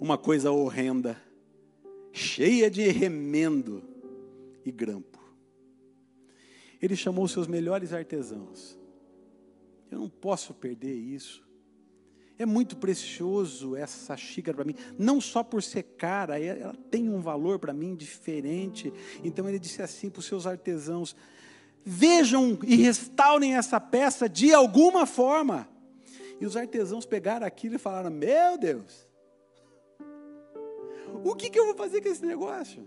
Uma 0.00 0.16
coisa 0.16 0.50
horrenda, 0.50 1.20
cheia 2.12 2.70
de 2.70 2.88
remendo 2.88 3.82
e 4.64 4.72
grampo. 4.72 5.18
Ele 6.80 6.96
chamou 6.96 7.28
seus 7.28 7.46
melhores 7.46 7.92
artesãos. 7.92 8.78
Eu 9.90 9.98
não 9.98 10.08
posso 10.08 10.54
perder 10.54 10.94
isso. 10.94 11.46
É 12.38 12.46
muito 12.46 12.76
precioso 12.76 13.74
essa 13.74 14.16
xícara 14.16 14.54
para 14.54 14.64
mim, 14.64 14.76
não 14.96 15.20
só 15.20 15.42
por 15.42 15.60
ser 15.60 15.82
cara, 15.82 16.38
ela 16.38 16.74
tem 16.88 17.08
um 17.08 17.20
valor 17.20 17.58
para 17.58 17.72
mim 17.72 17.96
diferente. 17.96 18.92
Então 19.24 19.48
ele 19.48 19.58
disse 19.58 19.82
assim 19.82 20.08
para 20.08 20.20
os 20.20 20.26
seus 20.26 20.46
artesãos: 20.46 21.16
vejam 21.88 22.58
e 22.66 22.76
restaurem 22.76 23.56
essa 23.56 23.80
peça 23.80 24.28
de 24.28 24.52
alguma 24.52 25.06
forma. 25.06 25.66
E 26.38 26.44
os 26.44 26.54
artesãos 26.54 27.06
pegaram 27.06 27.46
aquilo 27.46 27.76
e 27.76 27.78
falaram: 27.78 28.10
Meu 28.10 28.58
Deus, 28.58 29.08
o 31.24 31.34
que, 31.34 31.48
que 31.48 31.58
eu 31.58 31.64
vou 31.64 31.74
fazer 31.74 32.02
com 32.02 32.08
esse 32.08 32.24
negócio? 32.24 32.86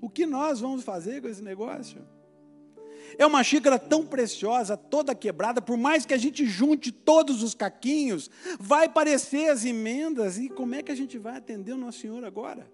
O 0.00 0.08
que 0.08 0.24
nós 0.26 0.60
vamos 0.60 0.84
fazer 0.84 1.20
com 1.20 1.28
esse 1.28 1.42
negócio? 1.42 2.06
É 3.18 3.26
uma 3.26 3.42
xícara 3.42 3.78
tão 3.78 4.06
preciosa, 4.06 4.76
toda 4.76 5.14
quebrada, 5.14 5.60
por 5.60 5.76
mais 5.76 6.06
que 6.06 6.14
a 6.14 6.16
gente 6.16 6.46
junte 6.46 6.92
todos 6.92 7.42
os 7.42 7.54
caquinhos, 7.54 8.30
vai 8.58 8.88
parecer 8.88 9.50
as 9.50 9.64
emendas, 9.64 10.38
e 10.38 10.48
como 10.48 10.74
é 10.74 10.82
que 10.82 10.90
a 10.90 10.96
gente 10.96 11.18
vai 11.18 11.36
atender 11.36 11.72
o 11.72 11.76
nosso 11.76 11.98
Senhor 11.98 12.24
agora? 12.24 12.70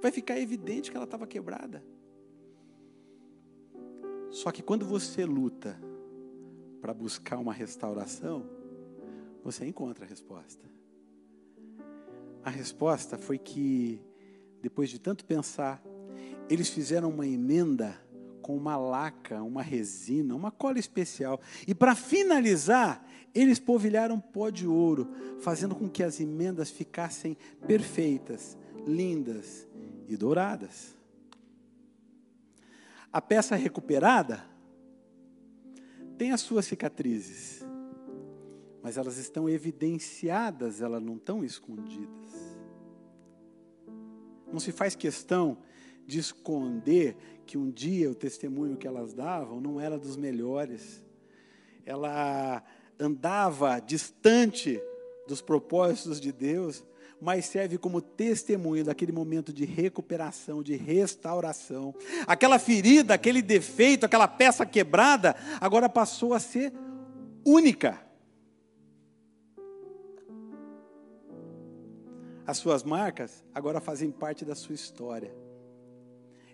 Vai 0.00 0.10
ficar 0.10 0.38
evidente 0.38 0.90
que 0.90 0.96
ela 0.96 1.04
estava 1.04 1.26
quebrada. 1.26 1.82
Só 4.34 4.50
que 4.50 4.64
quando 4.64 4.84
você 4.84 5.24
luta 5.24 5.80
para 6.80 6.92
buscar 6.92 7.38
uma 7.38 7.52
restauração, 7.52 8.44
você 9.44 9.64
encontra 9.64 10.04
a 10.04 10.08
resposta. 10.08 10.68
A 12.42 12.50
resposta 12.50 13.16
foi 13.16 13.38
que, 13.38 14.02
depois 14.60 14.90
de 14.90 14.98
tanto 14.98 15.24
pensar, 15.24 15.80
eles 16.50 16.68
fizeram 16.68 17.10
uma 17.10 17.24
emenda 17.24 17.96
com 18.42 18.56
uma 18.56 18.76
laca, 18.76 19.40
uma 19.40 19.62
resina, 19.62 20.34
uma 20.34 20.50
cola 20.50 20.80
especial. 20.80 21.40
E 21.64 21.72
para 21.72 21.94
finalizar, 21.94 23.06
eles 23.32 23.60
polvilharam 23.60 24.18
pó 24.18 24.50
de 24.50 24.66
ouro, 24.66 25.12
fazendo 25.38 25.76
com 25.76 25.88
que 25.88 26.02
as 26.02 26.18
emendas 26.18 26.70
ficassem 26.70 27.36
perfeitas, 27.68 28.58
lindas 28.84 29.68
e 30.08 30.16
douradas. 30.16 30.96
A 33.14 33.20
peça 33.20 33.54
recuperada 33.54 34.44
tem 36.18 36.32
as 36.32 36.40
suas 36.40 36.66
cicatrizes, 36.66 37.64
mas 38.82 38.96
elas 38.96 39.18
estão 39.18 39.48
evidenciadas, 39.48 40.80
elas 40.80 41.00
não 41.00 41.14
estão 41.14 41.44
escondidas. 41.44 42.32
Não 44.52 44.58
se 44.58 44.72
faz 44.72 44.96
questão 44.96 45.58
de 46.04 46.18
esconder 46.18 47.16
que 47.46 47.56
um 47.56 47.70
dia 47.70 48.10
o 48.10 48.16
testemunho 48.16 48.76
que 48.76 48.88
elas 48.88 49.14
davam 49.14 49.60
não 49.60 49.80
era 49.80 49.96
dos 49.96 50.16
melhores. 50.16 51.00
Ela 51.86 52.64
andava 52.98 53.78
distante 53.78 54.82
dos 55.28 55.40
propósitos 55.40 56.20
de 56.20 56.32
Deus, 56.32 56.84
mas 57.24 57.46
serve 57.46 57.78
como 57.78 58.02
testemunho 58.02 58.84
daquele 58.84 59.10
momento 59.10 59.50
de 59.50 59.64
recuperação, 59.64 60.62
de 60.62 60.76
restauração. 60.76 61.94
Aquela 62.26 62.58
ferida, 62.58 63.14
aquele 63.14 63.40
defeito, 63.40 64.04
aquela 64.04 64.28
peça 64.28 64.66
quebrada, 64.66 65.34
agora 65.58 65.88
passou 65.88 66.34
a 66.34 66.38
ser 66.38 66.70
única. 67.42 67.98
As 72.46 72.58
suas 72.58 72.84
marcas 72.84 73.42
agora 73.54 73.80
fazem 73.80 74.10
parte 74.10 74.44
da 74.44 74.54
sua 74.54 74.74
história. 74.74 75.34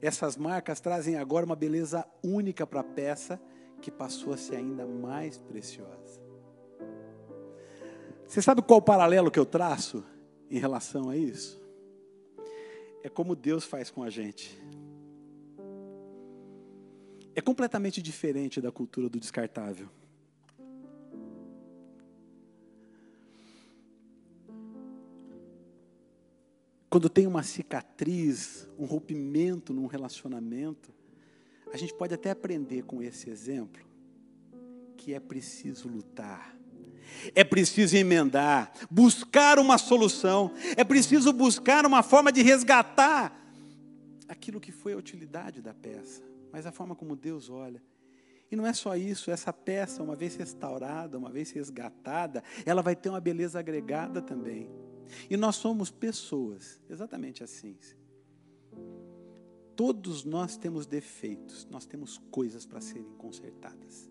Essas 0.00 0.36
marcas 0.36 0.78
trazem 0.78 1.16
agora 1.16 1.44
uma 1.44 1.56
beleza 1.56 2.06
única 2.22 2.64
para 2.64 2.78
a 2.78 2.84
peça 2.84 3.40
que 3.82 3.90
passou 3.90 4.32
a 4.32 4.36
ser 4.36 4.54
ainda 4.54 4.86
mais 4.86 5.36
preciosa. 5.36 6.20
Você 8.24 8.40
sabe 8.40 8.62
qual 8.62 8.78
o 8.78 8.82
paralelo 8.82 9.32
que 9.32 9.38
eu 9.38 9.44
traço 9.44 10.04
em 10.50 10.58
relação 10.58 11.08
a 11.08 11.16
isso? 11.16 11.60
É 13.02 13.08
como 13.08 13.36
Deus 13.36 13.64
faz 13.64 13.90
com 13.90 14.02
a 14.02 14.10
gente. 14.10 14.58
É 17.34 17.40
completamente 17.40 18.02
diferente 18.02 18.60
da 18.60 18.72
cultura 18.72 19.08
do 19.08 19.20
descartável. 19.20 19.88
Quando 26.90 27.08
tem 27.08 27.24
uma 27.24 27.44
cicatriz, 27.44 28.68
um 28.76 28.84
rompimento 28.84 29.72
num 29.72 29.86
relacionamento, 29.86 30.92
a 31.72 31.76
gente 31.76 31.94
pode 31.94 32.12
até 32.12 32.30
aprender 32.30 32.82
com 32.82 33.00
esse 33.00 33.30
exemplo 33.30 33.88
que 34.96 35.14
é 35.14 35.20
preciso 35.20 35.88
lutar. 35.88 36.59
É 37.34 37.44
preciso 37.44 37.96
emendar, 37.96 38.72
buscar 38.90 39.58
uma 39.58 39.78
solução, 39.78 40.52
é 40.76 40.84
preciso 40.84 41.32
buscar 41.32 41.84
uma 41.86 42.02
forma 42.02 42.32
de 42.32 42.42
resgatar 42.42 43.36
aquilo 44.28 44.60
que 44.60 44.70
foi 44.70 44.92
a 44.92 44.96
utilidade 44.96 45.60
da 45.60 45.74
peça, 45.74 46.22
mas 46.52 46.64
a 46.64 46.72
forma 46.72 46.94
como 46.94 47.16
Deus 47.16 47.50
olha. 47.50 47.82
E 48.50 48.56
não 48.56 48.66
é 48.66 48.72
só 48.72 48.96
isso, 48.96 49.30
essa 49.30 49.52
peça, 49.52 50.02
uma 50.02 50.16
vez 50.16 50.34
restaurada, 50.34 51.18
uma 51.18 51.30
vez 51.30 51.50
resgatada, 51.52 52.42
ela 52.66 52.82
vai 52.82 52.96
ter 52.96 53.08
uma 53.08 53.20
beleza 53.20 53.58
agregada 53.58 54.20
também. 54.20 54.68
E 55.28 55.36
nós 55.36 55.56
somos 55.56 55.90
pessoas, 55.90 56.80
exatamente 56.88 57.44
assim. 57.44 57.76
Todos 59.76 60.24
nós 60.24 60.56
temos 60.56 60.86
defeitos, 60.86 61.66
nós 61.70 61.86
temos 61.86 62.18
coisas 62.30 62.66
para 62.66 62.80
serem 62.80 63.10
consertadas. 63.16 64.10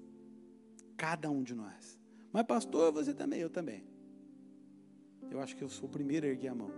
Cada 0.96 1.30
um 1.30 1.44
de 1.44 1.54
nós. 1.54 1.99
Mas, 2.32 2.46
pastor, 2.46 2.92
você 2.92 3.14
também, 3.14 3.42
eu 3.42 3.50
também. 3.50 3.84
Eu 5.32 5.40
acho 5.40 5.56
que 5.56 5.64
eu 5.64 5.70
sou 5.70 5.88
o 5.88 5.92
primeiro 5.92 6.26
a 6.26 6.30
erguer 6.30 6.50
a 6.50 6.56
mão. 6.56 6.72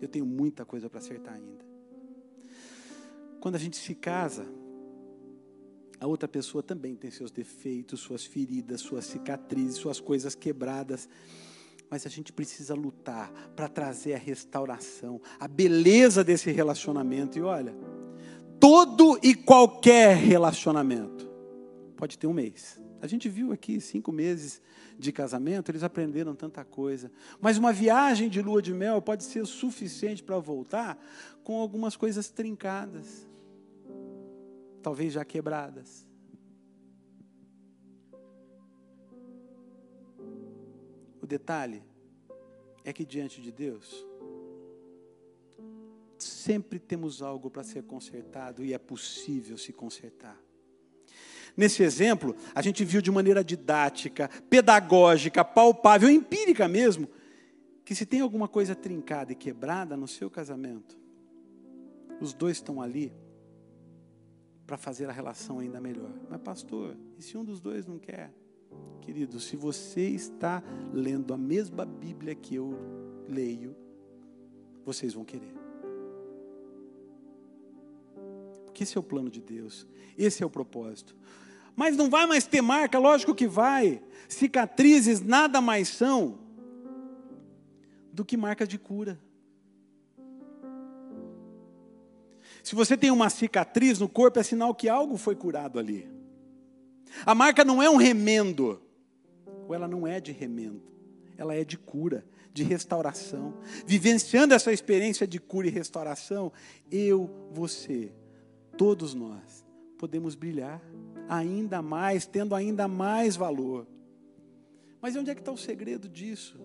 Eu 0.00 0.08
tenho 0.08 0.26
muita 0.26 0.64
coisa 0.64 0.88
para 0.88 0.98
acertar 0.98 1.34
ainda. 1.34 1.64
Quando 3.40 3.54
a 3.54 3.58
gente 3.58 3.76
se 3.76 3.94
casa, 3.94 4.46
a 5.98 6.06
outra 6.06 6.28
pessoa 6.28 6.62
também 6.62 6.94
tem 6.94 7.10
seus 7.10 7.30
defeitos, 7.30 8.00
suas 8.00 8.24
feridas, 8.24 8.80
suas 8.80 9.06
cicatrizes, 9.06 9.76
suas 9.76 10.00
coisas 10.00 10.34
quebradas. 10.34 11.08
Mas 11.88 12.04
a 12.04 12.10
gente 12.10 12.32
precisa 12.32 12.74
lutar 12.74 13.32
para 13.54 13.68
trazer 13.68 14.14
a 14.14 14.18
restauração, 14.18 15.20
a 15.38 15.46
beleza 15.46 16.24
desse 16.24 16.50
relacionamento. 16.50 17.38
E 17.38 17.42
olha, 17.42 17.74
todo 18.58 19.18
e 19.22 19.34
qualquer 19.34 20.16
relacionamento 20.16 21.30
pode 21.96 22.18
ter 22.18 22.26
um 22.26 22.32
mês. 22.32 22.85
A 23.06 23.08
gente 23.08 23.28
viu 23.28 23.52
aqui 23.52 23.80
cinco 23.80 24.10
meses 24.10 24.60
de 24.98 25.12
casamento, 25.12 25.70
eles 25.70 25.84
aprenderam 25.84 26.34
tanta 26.34 26.64
coisa. 26.64 27.08
Mas 27.40 27.56
uma 27.56 27.72
viagem 27.72 28.28
de 28.28 28.42
lua 28.42 28.60
de 28.60 28.74
mel 28.74 29.00
pode 29.00 29.22
ser 29.22 29.46
suficiente 29.46 30.24
para 30.24 30.36
voltar 30.40 30.98
com 31.44 31.60
algumas 31.60 31.94
coisas 31.94 32.28
trincadas, 32.28 33.24
talvez 34.82 35.12
já 35.12 35.24
quebradas. 35.24 36.04
O 41.22 41.26
detalhe 41.28 41.84
é 42.84 42.92
que 42.92 43.04
diante 43.04 43.40
de 43.40 43.52
Deus, 43.52 44.04
sempre 46.18 46.80
temos 46.80 47.22
algo 47.22 47.48
para 47.48 47.62
ser 47.62 47.84
consertado 47.84 48.64
e 48.64 48.72
é 48.72 48.78
possível 48.78 49.56
se 49.56 49.72
consertar. 49.72 50.45
Nesse 51.56 51.82
exemplo, 51.82 52.36
a 52.54 52.60
gente 52.60 52.84
viu 52.84 53.00
de 53.00 53.10
maneira 53.10 53.42
didática, 53.42 54.28
pedagógica, 54.50 55.44
palpável, 55.44 56.10
empírica 56.10 56.68
mesmo, 56.68 57.08
que 57.84 57.94
se 57.94 58.04
tem 58.04 58.20
alguma 58.20 58.46
coisa 58.46 58.74
trincada 58.74 59.32
e 59.32 59.36
quebrada 59.36 59.96
no 59.96 60.06
seu 60.06 60.28
casamento, 60.28 60.98
os 62.20 62.34
dois 62.34 62.56
estão 62.58 62.82
ali 62.82 63.12
para 64.66 64.76
fazer 64.76 65.08
a 65.08 65.12
relação 65.12 65.60
ainda 65.60 65.80
melhor. 65.80 66.12
Mas, 66.28 66.40
pastor, 66.40 66.96
e 67.16 67.22
se 67.22 67.38
um 67.38 67.44
dos 67.44 67.60
dois 67.60 67.86
não 67.86 67.98
quer? 67.98 68.32
Querido, 69.00 69.38
se 69.38 69.56
você 69.56 70.08
está 70.08 70.62
lendo 70.92 71.32
a 71.32 71.38
mesma 71.38 71.86
Bíblia 71.86 72.34
que 72.34 72.56
eu 72.56 72.74
leio, 73.28 73.76
vocês 74.84 75.14
vão 75.14 75.24
querer. 75.24 75.54
Porque 78.64 78.82
esse 78.82 78.96
é 78.96 79.00
o 79.00 79.04
plano 79.04 79.30
de 79.30 79.40
Deus, 79.40 79.86
esse 80.18 80.42
é 80.42 80.46
o 80.46 80.50
propósito. 80.50 81.16
Mas 81.76 81.94
não 81.94 82.08
vai 82.08 82.26
mais 82.26 82.46
ter 82.46 82.62
marca? 82.62 82.98
Lógico 82.98 83.34
que 83.34 83.46
vai. 83.46 84.02
Cicatrizes 84.26 85.20
nada 85.20 85.60
mais 85.60 85.88
são 85.88 86.38
do 88.10 88.24
que 88.24 88.36
marca 88.36 88.66
de 88.66 88.78
cura. 88.78 89.20
Se 92.64 92.74
você 92.74 92.96
tem 92.96 93.10
uma 93.10 93.30
cicatriz 93.30 94.00
no 94.00 94.08
corpo, 94.08 94.40
é 94.40 94.42
sinal 94.42 94.74
que 94.74 94.88
algo 94.88 95.18
foi 95.18 95.36
curado 95.36 95.78
ali. 95.78 96.10
A 97.24 97.34
marca 97.34 97.64
não 97.64 97.80
é 97.82 97.88
um 97.88 97.96
remendo, 97.96 98.82
ou 99.68 99.74
ela 99.74 99.86
não 99.86 100.06
é 100.06 100.18
de 100.18 100.32
remendo, 100.32 100.82
ela 101.36 101.54
é 101.54 101.62
de 101.62 101.78
cura, 101.78 102.26
de 102.52 102.64
restauração. 102.64 103.54
Vivenciando 103.86 104.54
essa 104.54 104.72
experiência 104.72 105.26
de 105.26 105.38
cura 105.38 105.68
e 105.68 105.70
restauração, 105.70 106.52
eu, 106.90 107.30
você, 107.52 108.10
todos 108.76 109.14
nós, 109.14 109.64
podemos 109.96 110.34
brilhar 110.34 110.82
ainda 111.28 111.82
mais, 111.82 112.26
tendo 112.26 112.54
ainda 112.54 112.86
mais 112.88 113.36
valor. 113.36 113.86
Mas 115.00 115.16
onde 115.16 115.30
é 115.30 115.34
que 115.34 115.40
está 115.40 115.52
o 115.52 115.56
segredo 115.56 116.08
disso? 116.08 116.58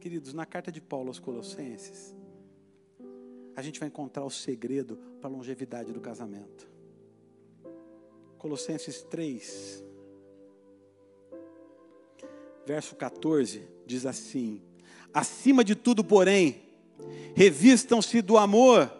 Queridos, 0.00 0.34
na 0.34 0.46
carta 0.46 0.70
de 0.70 0.80
Paulo 0.80 1.08
aos 1.08 1.18
Colossenses, 1.18 2.14
a 3.54 3.62
gente 3.62 3.80
vai 3.80 3.88
encontrar 3.88 4.24
o 4.24 4.30
segredo 4.30 4.98
para 5.20 5.30
a 5.30 5.32
longevidade 5.32 5.92
do 5.92 6.00
casamento. 6.00 6.68
Colossenses 8.38 9.02
3, 9.02 9.82
verso 12.66 12.94
14, 12.94 13.62
diz 13.86 14.04
assim: 14.04 14.60
Acima 15.12 15.64
de 15.64 15.74
tudo, 15.74 16.04
porém, 16.04 16.62
revistam-se 17.34 18.20
do 18.20 18.36
amor 18.36 18.92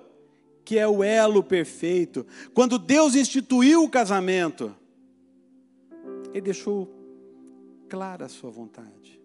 que 0.67 0.77
é 0.77 0.87
o 0.87 1.05
elo 1.05 1.45
perfeito. 1.45 2.27
Quando 2.53 2.77
Deus 2.77 3.15
instituiu 3.15 3.85
o 3.85 3.89
casamento, 3.89 4.75
Ele 6.33 6.41
deixou 6.41 6.93
clara 7.89 8.25
a 8.25 8.29
sua 8.29 8.51
vontade. 8.51 9.23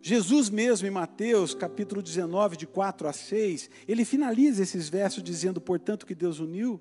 Jesus 0.00 0.48
mesmo 0.48 0.86
em 0.86 0.90
Mateus, 0.90 1.52
capítulo 1.52 2.00
19, 2.00 2.56
de 2.56 2.66
4 2.66 3.08
a 3.08 3.12
6, 3.12 3.68
ele 3.86 4.04
finaliza 4.04 4.62
esses 4.62 4.88
versos 4.88 5.22
dizendo, 5.22 5.60
portanto, 5.60 6.06
que 6.06 6.14
Deus 6.14 6.38
uniu, 6.38 6.80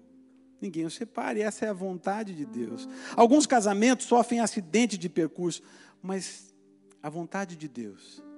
ninguém 0.62 0.86
o 0.86 0.92
separe, 0.92 1.42
essa 1.42 1.66
é 1.66 1.70
a 1.70 1.74
vontade 1.74 2.34
de 2.34 2.46
Deus. 2.46 2.88
Alguns 3.18 3.46
casamentos 3.48 4.06
sofrem 4.06 4.40
acidente 4.40 4.98
de 4.98 5.10
percurso, 5.10 5.62
mas 6.02 6.54
a 7.02 7.10
vontade 7.10 7.58
de 7.58 7.68
Deus 7.68 8.29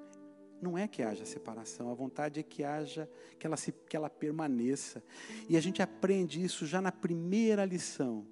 não 0.61 0.77
é 0.77 0.87
que 0.87 1.01
haja 1.01 1.25
separação, 1.25 1.89
a 1.89 1.93
vontade 1.93 2.39
é 2.39 2.43
que 2.43 2.63
haja, 2.63 3.09
que 3.39 3.47
ela, 3.47 3.57
se, 3.57 3.71
que 3.71 3.95
ela 3.95 4.09
permaneça. 4.09 5.03
E 5.49 5.57
a 5.57 5.61
gente 5.61 5.81
aprende 5.81 6.43
isso 6.43 6.65
já 6.65 6.79
na 6.81 6.91
primeira 6.91 7.65
lição 7.65 8.25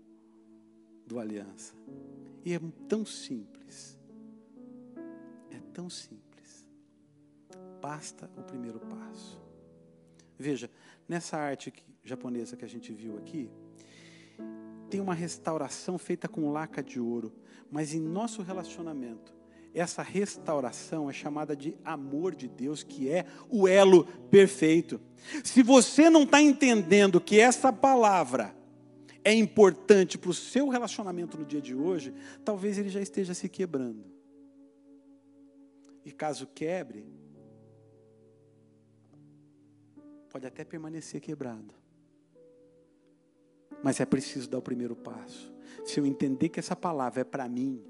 do 1.06 1.20
Aliança. 1.20 1.74
E 2.46 2.54
é 2.54 2.60
tão 2.88 3.04
simples. 3.06 3.98
É 5.50 5.60
tão 5.74 5.90
simples. 5.90 6.66
Basta 7.82 8.30
o 8.38 8.44
primeiro 8.44 8.80
passo. 8.80 9.42
Veja, 10.38 10.70
nessa 11.08 11.38
arte 11.38 11.74
japonesa 12.04 12.56
que 12.56 12.64
a 12.64 12.70
gente 12.70 12.94
viu 12.94 13.18
aqui, 13.18 13.50
tem 14.90 15.02
uma 15.02 15.14
restauração 15.14 15.98
feita 15.98 16.28
com 16.28 16.52
laca 16.52 16.82
de 16.82 17.00
ouro, 17.00 17.34
mas 17.72 17.94
em 17.94 18.00
nosso 18.00 18.42
relacionamento, 18.42 19.34
essa 19.74 20.02
restauração 20.02 21.10
é 21.10 21.14
chamada 21.14 21.56
de 21.56 21.78
amor 21.84 22.36
de 22.36 22.48
Deus, 22.48 22.84
que 22.84 23.10
é 23.10 23.26
o 23.50 23.68
elo 23.68 24.06
perfeito. 24.30 25.00
Se 25.44 25.62
você 25.62 26.10
não 26.10 26.24
está 26.24 26.42
entendendo 26.42 27.22
que 27.22 27.40
essa 27.40 27.72
palavra 27.72 28.56
é 29.24 29.34
importante 29.34 30.18
para 30.18 30.30
o 30.30 30.34
seu 30.34 30.70
relacionamento 30.70 31.38
no 31.38 31.46
dia 31.46 31.62
de 31.62 31.76
hoje, 31.76 32.14
talvez 32.44 32.78
ele 32.78 32.90
já 32.90 33.02
esteja 33.02 33.34
se 33.34 33.48
quebrando. 33.48 34.04
E 36.04 36.12
caso 36.12 36.48
quebre, 36.48 37.06
pode 40.30 40.48
até 40.48 40.64
permanecer 40.64 41.22
quebrado. 41.22 41.74
Mas 43.84 44.00
é 44.00 44.06
preciso 44.06 44.50
dar 44.50 44.58
o 44.58 44.62
primeiro 44.62 44.96
passo. 44.96 45.54
Se 45.86 46.00
eu 46.00 46.06
entender 46.06 46.50
que 46.50 46.60
essa 46.60 46.76
palavra 46.76 47.22
é 47.22 47.24
para 47.24 47.48
mim, 47.48 47.84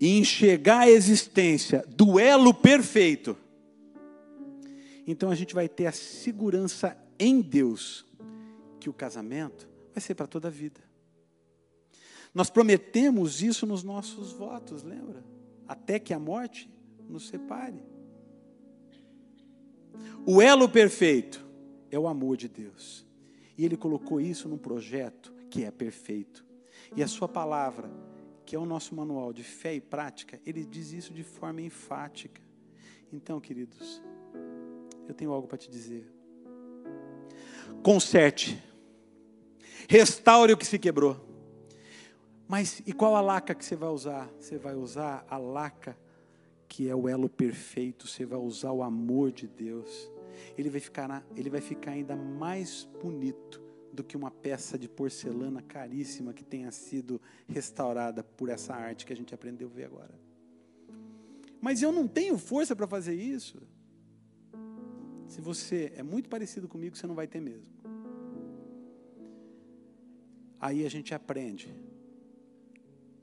e 0.00 0.18
enxergar 0.18 0.80
a 0.80 0.90
existência 0.90 1.84
do 1.88 2.18
elo 2.18 2.54
perfeito, 2.54 3.36
então 5.06 5.30
a 5.30 5.34
gente 5.34 5.54
vai 5.54 5.68
ter 5.68 5.86
a 5.86 5.92
segurança 5.92 6.96
em 7.18 7.40
Deus 7.40 8.04
que 8.78 8.90
o 8.90 8.92
casamento 8.92 9.68
vai 9.94 10.00
ser 10.00 10.14
para 10.14 10.26
toda 10.26 10.48
a 10.48 10.50
vida. 10.50 10.80
Nós 12.34 12.50
prometemos 12.50 13.42
isso 13.42 13.66
nos 13.66 13.82
nossos 13.82 14.32
votos, 14.32 14.82
lembra? 14.82 15.24
Até 15.66 15.98
que 15.98 16.12
a 16.12 16.18
morte 16.18 16.70
nos 17.08 17.26
separe. 17.28 17.82
O 20.26 20.40
elo 20.42 20.68
perfeito 20.68 21.44
é 21.90 21.98
o 21.98 22.06
amor 22.06 22.36
de 22.36 22.48
Deus. 22.48 23.06
E 23.56 23.64
Ele 23.64 23.76
colocou 23.76 24.20
isso 24.20 24.48
num 24.48 24.58
projeto 24.58 25.32
que 25.50 25.64
é 25.64 25.70
perfeito. 25.70 26.44
E 26.94 27.02
a 27.02 27.08
Sua 27.08 27.26
palavra 27.26 27.90
que 28.48 28.56
é 28.56 28.58
o 28.58 28.64
nosso 28.64 28.94
manual 28.94 29.30
de 29.30 29.44
fé 29.44 29.74
e 29.74 29.80
prática, 29.80 30.40
ele 30.46 30.64
diz 30.64 30.90
isso 30.90 31.12
de 31.12 31.22
forma 31.22 31.60
enfática. 31.60 32.40
Então, 33.12 33.38
queridos, 33.38 34.02
eu 35.06 35.12
tenho 35.12 35.32
algo 35.32 35.46
para 35.46 35.58
te 35.58 35.70
dizer. 35.70 36.10
Conserte, 37.82 38.58
restaure 39.86 40.54
o 40.54 40.56
que 40.56 40.64
se 40.64 40.78
quebrou. 40.78 41.22
Mas 42.48 42.80
e 42.86 42.92
qual 42.94 43.16
a 43.16 43.20
laca 43.20 43.54
que 43.54 43.62
você 43.62 43.76
vai 43.76 43.90
usar? 43.90 44.26
Você 44.40 44.56
vai 44.56 44.74
usar 44.74 45.26
a 45.28 45.36
laca 45.36 45.94
que 46.66 46.88
é 46.88 46.96
o 46.96 47.06
elo 47.06 47.28
perfeito, 47.28 48.08
você 48.08 48.24
vai 48.24 48.38
usar 48.38 48.72
o 48.72 48.82
amor 48.82 49.30
de 49.30 49.46
Deus. 49.46 50.10
Ele 50.56 50.70
vai 50.70 50.80
ficar, 50.80 51.22
ele 51.36 51.50
vai 51.50 51.60
ficar 51.60 51.90
ainda 51.90 52.16
mais 52.16 52.88
bonito 53.02 53.67
do 53.92 54.04
que 54.04 54.16
uma 54.16 54.30
peça 54.30 54.78
de 54.78 54.88
porcelana 54.88 55.62
caríssima 55.62 56.32
que 56.32 56.44
tenha 56.44 56.70
sido 56.70 57.20
restaurada 57.46 58.22
por 58.22 58.48
essa 58.48 58.74
arte 58.74 59.06
que 59.06 59.12
a 59.12 59.16
gente 59.16 59.34
aprendeu 59.34 59.68
a 59.68 59.72
ver 59.72 59.84
agora. 59.84 60.14
Mas 61.60 61.82
eu 61.82 61.90
não 61.90 62.06
tenho 62.06 62.38
força 62.38 62.76
para 62.76 62.86
fazer 62.86 63.14
isso. 63.14 63.60
Se 65.26 65.40
você 65.40 65.92
é 65.96 66.02
muito 66.02 66.28
parecido 66.28 66.68
comigo, 66.68 66.96
você 66.96 67.06
não 67.06 67.14
vai 67.14 67.26
ter 67.26 67.40
mesmo. 67.40 67.66
Aí 70.60 70.84
a 70.84 70.90
gente 70.90 71.14
aprende 71.14 71.72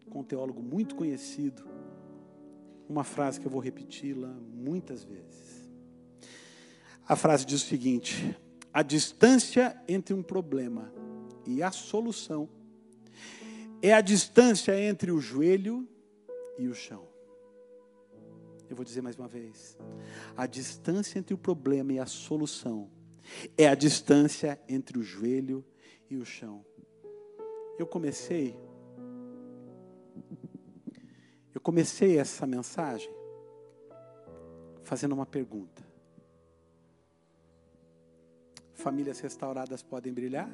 com 0.10 0.20
um 0.20 0.24
teólogo 0.24 0.62
muito 0.62 0.96
conhecido, 0.96 1.66
uma 2.88 3.04
frase 3.04 3.40
que 3.40 3.46
eu 3.46 3.52
vou 3.52 3.60
repeti-la 3.60 4.30
muitas 4.30 5.04
vezes. 5.04 5.70
A 7.08 7.16
frase 7.16 7.46
diz 7.46 7.62
o 7.62 7.66
seguinte: 7.66 8.38
a 8.76 8.84
distância 8.84 9.82
entre 9.88 10.14
um 10.14 10.22
problema 10.22 10.92
e 11.48 11.64
a 11.64 11.72
solução 11.72 12.50
é 13.82 13.94
a 13.94 14.02
distância 14.02 14.78
entre 14.78 15.14
o 15.14 15.22
joelho 15.22 15.88
e 16.60 16.68
o 16.68 16.74
chão. 16.74 17.08
Eu 18.70 18.76
vou 18.76 18.84
dizer 18.84 19.02
mais 19.02 19.16
uma 19.16 19.30
vez: 19.30 19.78
a 20.36 20.46
distância 20.46 21.18
entre 21.18 21.34
o 21.34 21.38
problema 21.38 21.94
e 21.94 22.00
a 22.00 22.06
solução 22.06 22.92
é 23.58 23.66
a 23.66 23.76
distância 23.76 24.60
entre 24.68 25.00
o 25.00 25.04
joelho 25.04 25.64
e 26.10 26.18
o 26.18 26.26
chão. 26.26 26.66
Eu 27.80 27.88
comecei 27.88 28.58
eu 31.54 31.62
comecei 31.62 32.20
essa 32.20 32.46
mensagem 32.46 33.10
fazendo 34.84 35.14
uma 35.14 35.26
pergunta. 35.26 35.85
Famílias 38.86 39.20
restauradas 39.20 39.82
podem 39.82 40.14
brilhar? 40.14 40.48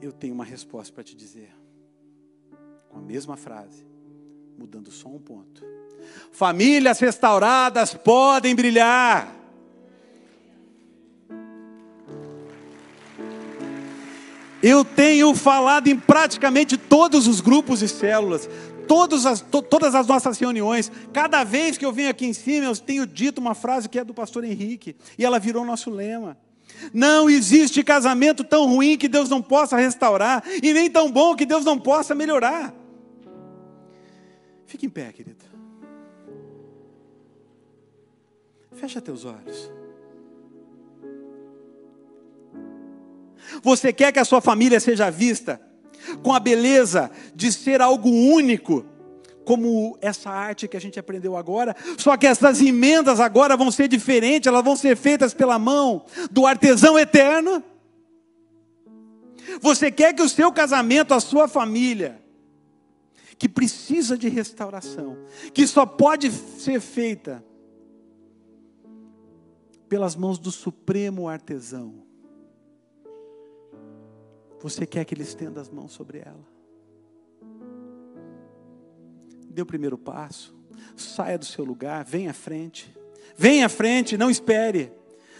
Eu 0.00 0.12
tenho 0.12 0.32
uma 0.32 0.44
resposta 0.44 0.94
para 0.94 1.02
te 1.02 1.16
dizer 1.16 1.52
com 2.88 2.98
a 2.98 3.02
mesma 3.02 3.36
frase, 3.36 3.84
mudando 4.56 4.92
só 4.92 5.08
um 5.08 5.18
ponto. 5.18 5.64
Famílias 6.30 7.00
restauradas 7.00 7.94
podem 7.94 8.54
brilhar. 8.54 9.34
Eu 14.62 14.84
tenho 14.84 15.34
falado 15.34 15.88
em 15.88 15.98
praticamente 15.98 16.78
todos 16.78 17.26
os 17.26 17.40
grupos 17.40 17.82
e 17.82 17.88
células, 17.88 18.48
as, 19.26 19.40
to, 19.40 19.62
todas 19.62 19.94
as 19.94 20.06
nossas 20.06 20.38
reuniões. 20.38 20.90
Cada 21.12 21.44
vez 21.44 21.78
que 21.78 21.84
eu 21.84 21.92
venho 21.92 22.10
aqui 22.10 22.26
em 22.26 22.32
cima, 22.32 22.66
eu 22.66 22.76
tenho 22.76 23.06
dito 23.06 23.38
uma 23.38 23.54
frase 23.54 23.88
que 23.88 23.98
é 23.98 24.04
do 24.04 24.14
pastor 24.14 24.44
Henrique, 24.44 24.96
e 25.18 25.24
ela 25.24 25.38
virou 25.38 25.64
nosso 25.64 25.90
lema. 25.90 26.36
Não 26.92 27.28
existe 27.28 27.82
casamento 27.82 28.42
tão 28.42 28.66
ruim 28.66 28.96
que 28.96 29.08
Deus 29.08 29.28
não 29.28 29.42
possa 29.42 29.76
restaurar, 29.76 30.42
e 30.62 30.72
nem 30.72 30.90
tão 30.90 31.10
bom 31.10 31.36
que 31.36 31.46
Deus 31.46 31.64
não 31.64 31.78
possa 31.78 32.14
melhorar. 32.14 32.74
Fique 34.66 34.86
em 34.86 34.90
pé, 34.90 35.12
querido. 35.12 35.44
Fecha 38.72 39.00
teus 39.00 39.24
olhos. 39.24 39.70
Você 43.62 43.92
quer 43.92 44.12
que 44.12 44.18
a 44.18 44.24
sua 44.24 44.40
família 44.40 44.78
seja 44.80 45.10
vista 45.10 45.60
com 46.22 46.32
a 46.32 46.40
beleza 46.40 47.10
de 47.34 47.52
ser 47.52 47.80
algo 47.80 48.08
único, 48.08 48.84
como 49.44 49.98
essa 50.00 50.30
arte 50.30 50.68
que 50.68 50.76
a 50.76 50.80
gente 50.80 50.98
aprendeu 50.98 51.36
agora, 51.36 51.74
só 51.98 52.16
que 52.16 52.26
essas 52.26 52.60
emendas 52.60 53.18
agora 53.18 53.56
vão 53.56 53.70
ser 53.70 53.88
diferentes, 53.88 54.46
elas 54.46 54.62
vão 54.62 54.76
ser 54.76 54.96
feitas 54.96 55.34
pela 55.34 55.58
mão 55.58 56.04
do 56.30 56.46
artesão 56.46 56.98
eterno. 56.98 57.62
Você 59.60 59.90
quer 59.90 60.14
que 60.14 60.22
o 60.22 60.28
seu 60.28 60.52
casamento, 60.52 61.12
a 61.12 61.20
sua 61.20 61.48
família, 61.48 62.20
que 63.38 63.48
precisa 63.48 64.16
de 64.16 64.28
restauração, 64.28 65.16
que 65.52 65.66
só 65.66 65.86
pode 65.86 66.30
ser 66.30 66.80
feita 66.80 67.42
pelas 69.88 70.14
mãos 70.14 70.38
do 70.38 70.52
supremo 70.52 71.26
artesão. 71.26 72.09
Você 74.62 74.86
quer 74.86 75.04
que 75.04 75.14
ele 75.14 75.22
estenda 75.22 75.60
as 75.60 75.68
mãos 75.68 75.92
sobre 75.92 76.18
ela? 76.18 76.46
Dê 79.48 79.62
o 79.62 79.66
primeiro 79.66 79.98
passo, 79.98 80.54
saia 80.96 81.38
do 81.38 81.44
seu 81.44 81.64
lugar, 81.64 82.04
venha 82.04 82.30
à 82.30 82.34
frente. 82.34 82.94
Venha 83.36 83.66
à 83.66 83.68
frente, 83.68 84.16
não 84.16 84.30
espere. 84.30 84.92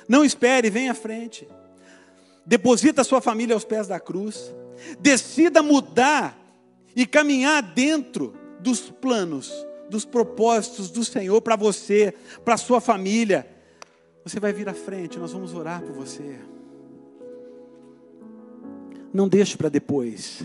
Não 0.08 0.24
espere, 0.24 0.70
venha 0.70 0.92
à 0.92 0.94
frente. 0.94 1.46
Deposita 2.44 3.02
a 3.02 3.04
sua 3.04 3.20
família 3.20 3.54
aos 3.54 3.64
pés 3.64 3.86
da 3.86 4.00
cruz. 4.00 4.52
Decida 4.98 5.62
mudar 5.62 6.36
e 6.96 7.06
caminhar 7.06 7.62
dentro 7.62 8.34
dos 8.58 8.90
planos, 8.90 9.52
dos 9.88 10.04
propósitos 10.04 10.90
do 10.90 11.04
Senhor 11.04 11.40
para 11.42 11.56
você, 11.56 12.14
para 12.44 12.56
sua 12.56 12.80
família. 12.80 13.46
Você 14.24 14.40
vai 14.40 14.52
vir 14.52 14.68
à 14.68 14.74
frente, 14.74 15.18
nós 15.18 15.32
vamos 15.32 15.54
orar 15.54 15.82
por 15.82 15.92
você. 15.92 16.38
Não 19.12 19.28
deixe 19.28 19.56
para 19.56 19.68
depois. 19.68 20.44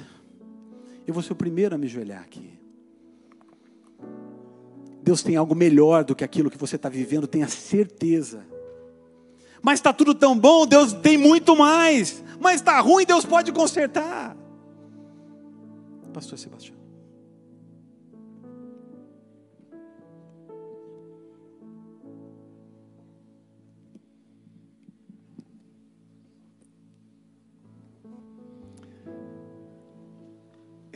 Eu 1.06 1.13
vou 1.13 1.21
ser 1.21 1.34
o 1.34 1.36
primeiro 1.36 1.75
a 1.75 1.78
me 1.78 1.88
joelhar 1.88 2.21
aqui. 2.21 2.60
Deus 5.04 5.21
tem 5.21 5.36
algo 5.36 5.54
melhor 5.54 6.04
do 6.04 6.15
que 6.15 6.23
aquilo 6.23 6.49
que 6.49 6.58
você 6.58 6.78
está 6.78 6.89
vivendo, 6.89 7.28
tenha 7.28 7.47
certeza. 7.47 8.43
Mas 9.62 9.80
está 9.80 9.93
tudo 9.93 10.15
tão 10.15 10.38
bom, 10.38 10.65
Deus 10.65 10.93
tem 10.93 11.17
muito 11.17 11.56
mais. 11.56 12.23
Mas 12.39 12.56
está 12.56 12.80
ruim, 12.80 13.06
Deus 13.06 13.23
pode 13.23 13.51
consertar. 13.51 14.36
Pastor 16.12 16.39
Sebastião. 16.39 16.85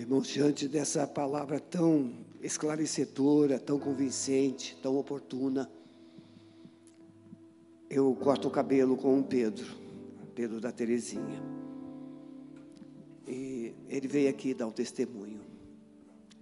Irmãos, 0.09 0.27
diante 0.27 0.67
dessa 0.67 1.05
palavra 1.05 1.59
tão 1.59 2.11
esclarecedora, 2.41 3.59
tão 3.59 3.77
convincente, 3.77 4.75
tão 4.81 4.97
oportuna, 4.97 5.69
eu 7.87 8.15
corto 8.15 8.47
o 8.47 8.51
cabelo 8.51 8.97
com 8.97 9.19
o 9.19 9.23
Pedro, 9.23 9.67
Pedro 10.33 10.59
da 10.59 10.71
Terezinha. 10.71 11.39
E 13.27 13.71
ele 13.87 14.07
veio 14.07 14.31
aqui 14.31 14.55
dar 14.55 14.65
o 14.65 14.71
testemunho. 14.71 15.41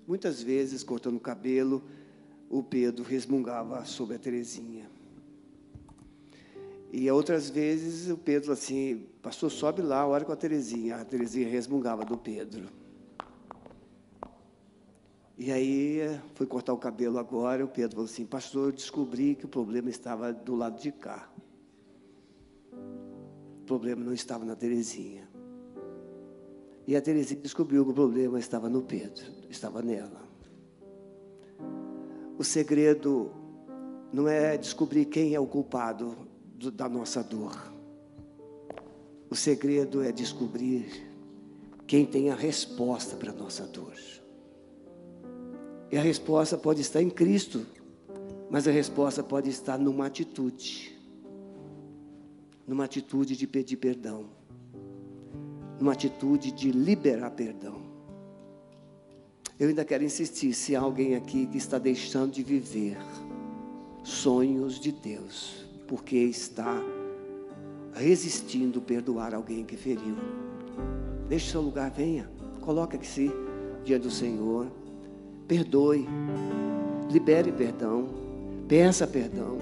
Muitas 0.08 0.42
vezes, 0.42 0.82
cortando 0.82 1.18
o 1.18 1.20
cabelo, 1.20 1.84
o 2.50 2.64
Pedro 2.64 3.04
resmungava 3.04 3.84
sobre 3.84 4.16
a 4.16 4.20
Terezinha. 4.20 4.90
E 6.90 7.12
outras 7.12 7.50
vezes 7.50 8.10
o 8.10 8.16
Pedro 8.16 8.54
assim, 8.54 9.08
pastor, 9.22 9.52
sobe 9.52 9.82
lá, 9.82 10.08
olha 10.08 10.24
com 10.24 10.32
a 10.32 10.38
Terezinha. 10.38 10.96
A 10.96 11.04
Terezinha 11.04 11.50
resmungava 11.50 12.06
do 12.06 12.18
Pedro. 12.18 12.87
E 15.38 15.52
aí 15.52 16.20
foi 16.34 16.48
cortar 16.48 16.74
o 16.74 16.78
cabelo 16.78 17.20
agora, 17.20 17.64
o 17.64 17.68
Pedro 17.68 17.92
falou 17.92 18.06
assim, 18.06 18.26
pastor, 18.26 18.70
eu 18.70 18.72
descobri 18.72 19.36
que 19.36 19.46
o 19.46 19.48
problema 19.48 19.88
estava 19.88 20.34
do 20.34 20.56
lado 20.56 20.82
de 20.82 20.92
cá. 20.92 21.32
O 23.62 23.66
problema 23.68 24.04
não 24.04 24.14
estava 24.14 24.44
na 24.44 24.56
Terezinha. 24.56 25.30
E 26.88 26.96
a 26.96 27.02
Terezinha 27.02 27.40
descobriu 27.40 27.86
que 27.86 27.92
o 27.92 27.94
problema 27.94 28.40
estava 28.40 28.68
no 28.68 28.82
Pedro, 28.82 29.26
estava 29.48 29.84
nela. 29.84 30.28
O 32.36 32.44
segredo 32.44 33.32
não 34.12 34.28
é 34.28 34.58
descobrir 34.58 35.06
quem 35.06 35.36
é 35.36 35.40
o 35.40 35.46
culpado 35.46 36.18
do, 36.56 36.72
da 36.72 36.90
nossa 36.90 37.22
dor. 37.24 37.72
O 39.30 39.36
segredo 39.36 40.02
é 40.02 40.12
descobrir 40.12 41.12
quem 41.86 42.08
tem 42.08 42.32
a 42.32 42.36
resposta 42.36 43.16
para 43.16 43.32
a 43.32 43.36
nossa 43.36 43.68
dor. 43.68 43.94
E 45.92 45.98
a 45.98 46.02
resposta 46.02 46.58
pode 46.58 46.82
estar 46.82 47.02
em 47.02 47.10
Cristo, 47.10 47.66
mas 48.50 48.68
a 48.68 48.72
resposta 48.72 49.24
pode 49.24 49.50
estar 49.50 49.78
numa 49.78 50.06
atitude. 50.06 50.98
Numa 52.68 52.84
atitude 52.84 53.36
de 53.38 53.48
pedir 53.48 53.78
perdão 53.78 54.38
numa 55.80 55.94
atitude 55.94 56.52
de 56.52 56.72
liberar 56.72 57.32
perdão. 57.32 57.82
Eu 59.60 59.70
ainda 59.70 59.86
quero 59.86 60.04
insistir: 60.04 60.54
se 60.54 60.76
há 60.76 60.82
alguém 60.82 61.16
aqui 61.16 61.46
que 61.48 61.58
está 61.58 61.78
deixando 61.78 62.32
de 62.32 62.44
viver 62.44 62.98
sonhos 64.04 64.80
de 64.80 64.92
Deus, 64.92 65.66
porque 65.88 66.18
está 66.18 66.82
resistindo 67.94 68.82
perdoar 68.82 69.34
alguém 69.34 69.66
que 69.66 69.76
feriu, 69.76 70.16
deixe 71.28 71.52
seu 71.52 71.62
lugar, 71.62 71.90
venha, 71.90 72.30
coloque-se 72.62 73.32
diante 73.84 74.04
do 74.04 74.12
Senhor, 74.12 74.68
perdoe, 75.48 76.08
libere 77.10 77.52
perdão, 77.52 78.10
peça 78.68 79.08
perdão, 79.08 79.58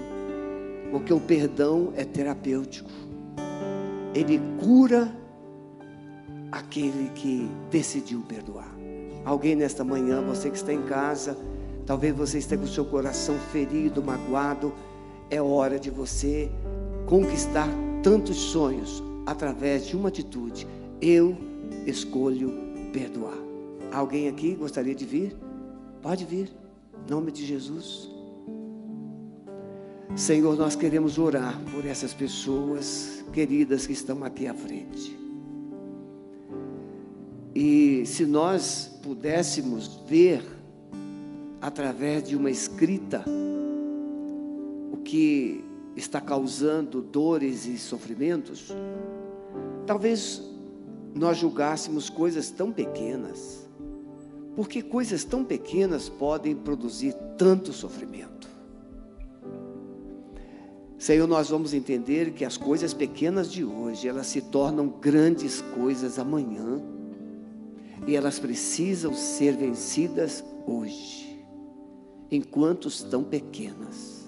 porque 0.90 1.12
o 1.12 1.20
perdão 1.20 1.92
é 1.96 2.04
terapêutico, 2.04 2.90
ele 4.14 4.40
cura 4.58 5.12
aquele 6.50 7.10
que 7.10 7.48
decidiu 7.70 8.22
perdoar. 8.22 8.74
Alguém 9.24 9.54
nesta 9.54 9.84
manhã, 9.84 10.22
você 10.22 10.48
que 10.48 10.56
está 10.56 10.72
em 10.72 10.82
casa, 10.82 11.36
talvez 11.84 12.14
você 12.16 12.38
esteja 12.38 12.60
com 12.60 12.66
o 12.66 12.70
seu 12.70 12.84
coração 12.84 13.36
ferido, 13.52 14.02
magoado, 14.02 14.72
é 15.30 15.42
hora 15.42 15.78
de 15.78 15.90
você 15.90 16.50
conquistar 17.06 17.68
tantos 18.02 18.36
sonhos 18.36 19.02
através 19.26 19.86
de 19.86 19.96
uma 19.96 20.08
atitude. 20.08 20.66
Eu 21.00 21.36
escolho 21.86 22.52
perdoar. 22.92 23.36
Alguém 23.92 24.28
aqui 24.28 24.54
gostaria 24.54 24.94
de 24.94 25.04
vir? 25.04 25.36
Pode 26.06 26.24
vir, 26.24 26.48
em 27.04 27.10
nome 27.10 27.32
de 27.32 27.44
Jesus. 27.44 28.08
Senhor, 30.14 30.56
nós 30.56 30.76
queremos 30.76 31.18
orar 31.18 31.60
por 31.72 31.84
essas 31.84 32.14
pessoas 32.14 33.24
queridas 33.32 33.88
que 33.88 33.92
estão 33.92 34.22
aqui 34.22 34.46
à 34.46 34.54
frente. 34.54 35.18
E 37.52 38.06
se 38.06 38.24
nós 38.24 39.00
pudéssemos 39.02 40.00
ver 40.08 40.44
através 41.60 42.22
de 42.22 42.36
uma 42.36 42.52
escrita 42.52 43.24
o 44.92 44.98
que 44.98 45.64
está 45.96 46.20
causando 46.20 47.02
dores 47.02 47.66
e 47.66 47.76
sofrimentos, 47.76 48.72
talvez 49.84 50.40
nós 51.12 51.36
julgássemos 51.36 52.08
coisas 52.08 52.48
tão 52.48 52.70
pequenas, 52.70 53.65
porque 54.56 54.80
coisas 54.80 55.22
tão 55.22 55.44
pequenas 55.44 56.08
podem 56.08 56.56
produzir 56.56 57.12
tanto 57.36 57.74
sofrimento. 57.74 58.48
Senhor, 60.98 61.28
nós 61.28 61.50
vamos 61.50 61.74
entender 61.74 62.32
que 62.32 62.42
as 62.42 62.56
coisas 62.56 62.94
pequenas 62.94 63.52
de 63.52 63.62
hoje, 63.62 64.08
elas 64.08 64.28
se 64.28 64.40
tornam 64.40 64.88
grandes 64.88 65.60
coisas 65.60 66.18
amanhã, 66.18 66.82
e 68.06 68.16
elas 68.16 68.38
precisam 68.38 69.12
ser 69.12 69.54
vencidas 69.56 70.42
hoje, 70.66 71.38
enquanto 72.30 72.88
estão 72.88 73.22
pequenas. 73.22 74.26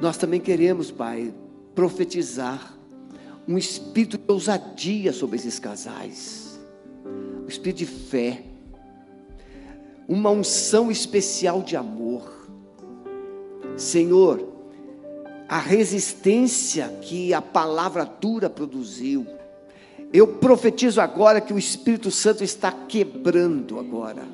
Nós 0.00 0.16
também 0.16 0.40
queremos, 0.40 0.92
Pai, 0.92 1.34
profetizar 1.74 2.78
um 3.46 3.58
espírito 3.58 4.18
de 4.18 4.32
ousadia 4.32 5.12
sobre 5.12 5.36
esses 5.36 5.58
casais, 5.58 6.60
um 7.42 7.48
espírito 7.48 7.78
de 7.78 7.86
fé, 7.86 8.44
uma 10.08 10.30
unção 10.30 10.90
especial 10.90 11.60
de 11.60 11.76
amor. 11.76 12.48
Senhor, 13.76 14.48
a 15.46 15.58
resistência 15.58 16.88
que 17.02 17.34
a 17.34 17.42
palavra 17.42 18.04
dura 18.04 18.48
produziu, 18.48 19.26
eu 20.10 20.26
profetizo 20.26 21.00
agora 21.02 21.42
que 21.42 21.52
o 21.52 21.58
Espírito 21.58 22.10
Santo 22.10 22.42
está 22.42 22.72
quebrando 22.72 23.78
agora. 23.78 24.26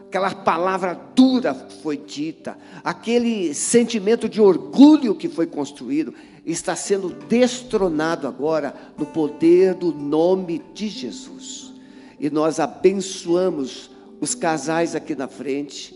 Aquela 0.00 0.34
palavra 0.34 0.98
dura 1.14 1.52
foi 1.82 1.98
dita, 1.98 2.56
aquele 2.82 3.52
sentimento 3.52 4.28
de 4.28 4.40
orgulho 4.40 5.14
que 5.14 5.28
foi 5.28 5.46
construído, 5.46 6.14
está 6.46 6.74
sendo 6.74 7.10
destronado 7.10 8.26
agora 8.26 8.74
no 8.96 9.04
poder 9.04 9.74
do 9.74 9.92
nome 9.92 10.62
de 10.72 10.88
Jesus. 10.88 11.74
E 12.18 12.30
nós 12.30 12.60
abençoamos 12.60 13.90
os 14.24 14.34
casais 14.34 14.96
aqui 14.96 15.14
na 15.14 15.28
frente, 15.28 15.94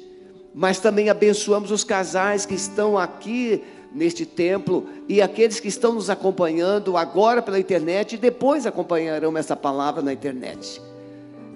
mas 0.54 0.78
também 0.78 1.08
abençoamos 1.08 1.70
os 1.70 1.82
casais 1.82 2.46
que 2.46 2.54
estão 2.54 2.96
aqui 2.96 3.62
neste 3.92 4.26
templo 4.26 4.86
e 5.08 5.22
aqueles 5.22 5.58
que 5.58 5.68
estão 5.68 5.94
nos 5.94 6.10
acompanhando 6.10 6.96
agora 6.96 7.40
pela 7.40 7.58
internet 7.58 8.14
e 8.14 8.18
depois 8.18 8.66
acompanharão 8.66 9.36
essa 9.36 9.56
palavra 9.56 10.02
na 10.02 10.12
internet. 10.12 10.80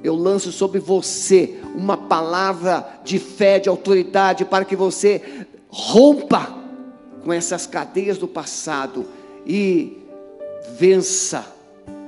Eu 0.02 0.16
lanço 0.16 0.50
sobre 0.50 0.80
você 0.80 1.60
uma 1.74 1.96
palavra 1.96 3.00
de 3.04 3.18
fé, 3.18 3.58
de 3.58 3.68
autoridade, 3.68 4.44
para 4.44 4.64
que 4.64 4.74
você 4.74 5.46
rompa 5.68 6.58
com 7.22 7.32
essas 7.32 7.66
cadeias 7.66 8.18
do 8.18 8.26
passado 8.26 9.06
e 9.46 9.98
vença 10.76 11.46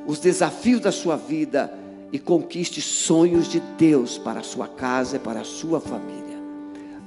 os 0.07 0.19
desafios 0.19 0.81
da 0.81 0.91
sua 0.91 1.17
vida 1.17 1.84
e 2.13 2.19
conquiste 2.19 2.81
sonhos 2.81 3.49
de 3.49 3.61
Deus 3.79 4.19
para 4.19 4.41
a 4.41 4.43
sua 4.43 4.69
casa 4.69 5.17
e 5.17 5.19
para 5.19 5.41
a 5.41 5.45
sua 5.45 5.81
família. 5.81 6.39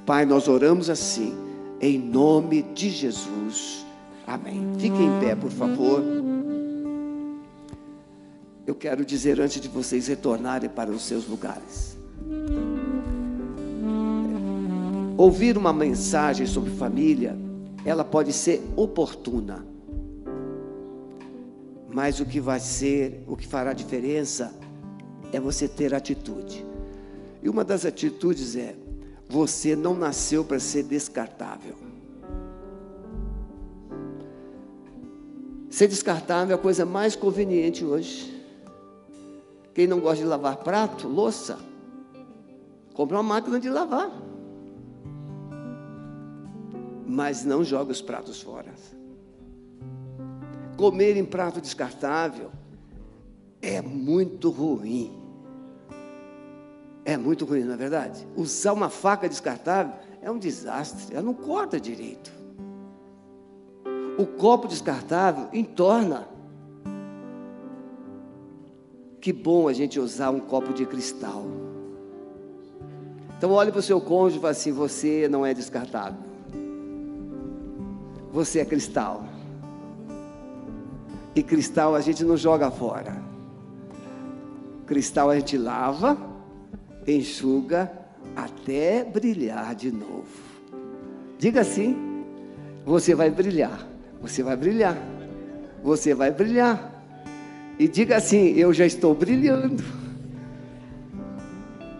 Pai, 0.04 0.24
nós 0.24 0.48
oramos 0.48 0.90
assim, 0.90 1.36
em 1.80 1.98
nome 1.98 2.62
de 2.62 2.90
Jesus. 2.90 3.84
Amém. 4.26 4.72
Fiquem 4.78 5.06
em 5.06 5.20
pé, 5.20 5.34
por 5.34 5.50
favor. 5.50 6.02
Eu 8.66 8.74
quero 8.74 9.04
dizer 9.04 9.40
antes 9.40 9.60
de 9.60 9.68
vocês 9.68 10.08
retornarem 10.08 10.68
para 10.68 10.90
os 10.90 11.02
seus 11.02 11.26
lugares. 11.26 11.96
Ouvir 15.16 15.56
uma 15.56 15.72
mensagem 15.72 16.46
sobre 16.46 16.70
família 16.70 17.36
ela 17.84 18.04
pode 18.04 18.32
ser 18.32 18.62
oportuna. 18.76 19.64
Mas 21.88 22.20
o 22.20 22.26
que 22.26 22.40
vai 22.40 22.60
ser, 22.60 23.24
o 23.26 23.36
que 23.36 23.46
fará 23.46 23.72
diferença 23.72 24.54
é 25.32 25.40
você 25.40 25.68
ter 25.68 25.94
atitude. 25.94 26.64
E 27.42 27.48
uma 27.48 27.64
das 27.64 27.84
atitudes 27.84 28.56
é: 28.56 28.74
você 29.28 29.74
não 29.76 29.94
nasceu 29.94 30.44
para 30.44 30.58
ser 30.58 30.84
descartável. 30.84 31.74
Ser 35.70 35.88
descartável 35.88 36.56
é 36.56 36.58
a 36.58 36.62
coisa 36.62 36.84
mais 36.84 37.14
conveniente 37.14 37.84
hoje. 37.84 38.36
Quem 39.74 39.86
não 39.86 40.00
gosta 40.00 40.24
de 40.24 40.28
lavar 40.28 40.56
prato, 40.56 41.06
louça, 41.06 41.58
compra 42.94 43.16
uma 43.16 43.22
máquina 43.22 43.60
de 43.60 43.68
lavar 43.68 44.28
mas 47.08 47.42
não 47.42 47.64
joga 47.64 47.90
os 47.90 48.02
pratos 48.02 48.42
fora. 48.42 48.72
Comer 50.76 51.16
em 51.16 51.24
prato 51.24 51.60
descartável 51.60 52.50
é 53.62 53.80
muito 53.80 54.50
ruim. 54.50 55.17
É 57.08 57.16
muito 57.16 57.46
ruim, 57.46 57.64
não 57.64 57.72
é 57.72 57.76
verdade? 57.76 58.28
Usar 58.36 58.74
uma 58.74 58.90
faca 58.90 59.26
descartável 59.26 59.94
é 60.20 60.30
um 60.30 60.38
desastre, 60.38 61.14
ela 61.14 61.22
não 61.22 61.32
corta 61.32 61.80
direito. 61.80 62.30
O 64.18 64.26
copo 64.26 64.68
descartável 64.68 65.48
entorna. 65.52 66.28
Que 69.20 69.32
bom 69.32 69.68
a 69.68 69.72
gente 69.72 69.98
usar 69.98 70.30
um 70.30 70.40
copo 70.40 70.74
de 70.74 70.84
cristal. 70.84 71.46
Então 73.38 73.52
olhe 73.52 73.70
para 73.70 73.78
o 73.78 73.82
seu 73.82 74.00
cônjuge 74.00 74.38
e 74.38 74.40
fale 74.40 74.52
assim: 74.52 74.72
você 74.72 75.28
não 75.28 75.46
é 75.46 75.54
descartável 75.54 76.28
você 78.32 78.60
é 78.60 78.64
cristal. 78.64 79.24
E 81.34 81.42
cristal 81.42 81.94
a 81.94 82.00
gente 82.00 82.24
não 82.24 82.36
joga 82.36 82.70
fora. 82.70 83.20
Cristal 84.86 85.30
a 85.30 85.34
gente 85.34 85.56
lava, 85.56 86.16
enxuga 87.16 87.90
até 88.36 89.04
brilhar 89.04 89.74
de 89.74 89.90
novo. 89.90 90.26
Diga 91.38 91.60
assim: 91.60 92.24
você 92.84 93.14
vai 93.14 93.30
brilhar, 93.30 93.86
você 94.20 94.42
vai 94.42 94.56
brilhar, 94.56 94.96
você 95.82 96.14
vai 96.14 96.30
brilhar. 96.30 96.94
E 97.78 97.86
diga 97.88 98.16
assim: 98.16 98.48
eu 98.54 98.72
já 98.72 98.86
estou 98.86 99.14
brilhando. 99.14 99.82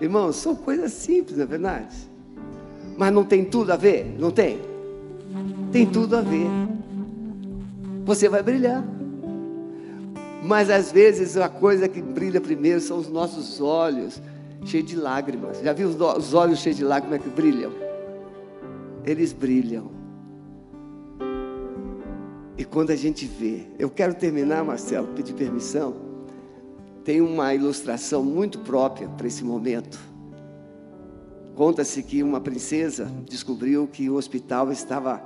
Irmãos, 0.00 0.36
são 0.36 0.54
coisas 0.54 0.92
simples, 0.92 1.36
não 1.36 1.44
é 1.44 1.46
verdade? 1.46 1.96
Mas 2.96 3.12
não 3.12 3.24
tem 3.24 3.44
tudo 3.44 3.72
a 3.72 3.76
ver? 3.76 4.16
Não 4.18 4.30
tem? 4.30 4.60
tem 5.72 5.86
tudo 5.86 6.16
a 6.16 6.22
ver. 6.22 6.46
Você 8.04 8.28
vai 8.28 8.42
brilhar. 8.42 8.84
Mas 10.42 10.70
às 10.70 10.90
vezes 10.90 11.36
a 11.36 11.48
coisa 11.48 11.88
que 11.88 12.00
brilha 12.00 12.40
primeiro 12.40 12.80
são 12.80 12.98
os 12.98 13.08
nossos 13.08 13.60
olhos, 13.60 14.20
cheios 14.64 14.86
de 14.86 14.96
lágrimas. 14.96 15.60
Já 15.60 15.72
viu 15.72 15.88
os 15.88 16.34
olhos 16.34 16.58
cheios 16.58 16.76
de 16.76 16.84
lágrimas 16.84 17.22
que 17.22 17.28
brilham? 17.28 17.72
Eles 19.04 19.32
brilham. 19.32 19.90
E 22.56 22.64
quando 22.64 22.90
a 22.90 22.96
gente 22.96 23.24
vê, 23.24 23.66
eu 23.78 23.88
quero 23.88 24.14
terminar, 24.14 24.64
Marcelo, 24.64 25.06
pedir 25.08 25.32
permissão. 25.32 25.94
Tem 27.04 27.20
uma 27.20 27.54
ilustração 27.54 28.22
muito 28.22 28.58
própria 28.58 29.08
para 29.08 29.26
esse 29.26 29.44
momento. 29.44 29.98
Conta-se 31.54 32.02
que 32.02 32.22
uma 32.22 32.40
princesa 32.40 33.10
descobriu 33.24 33.86
que 33.86 34.10
o 34.10 34.14
hospital 34.14 34.70
estava 34.70 35.22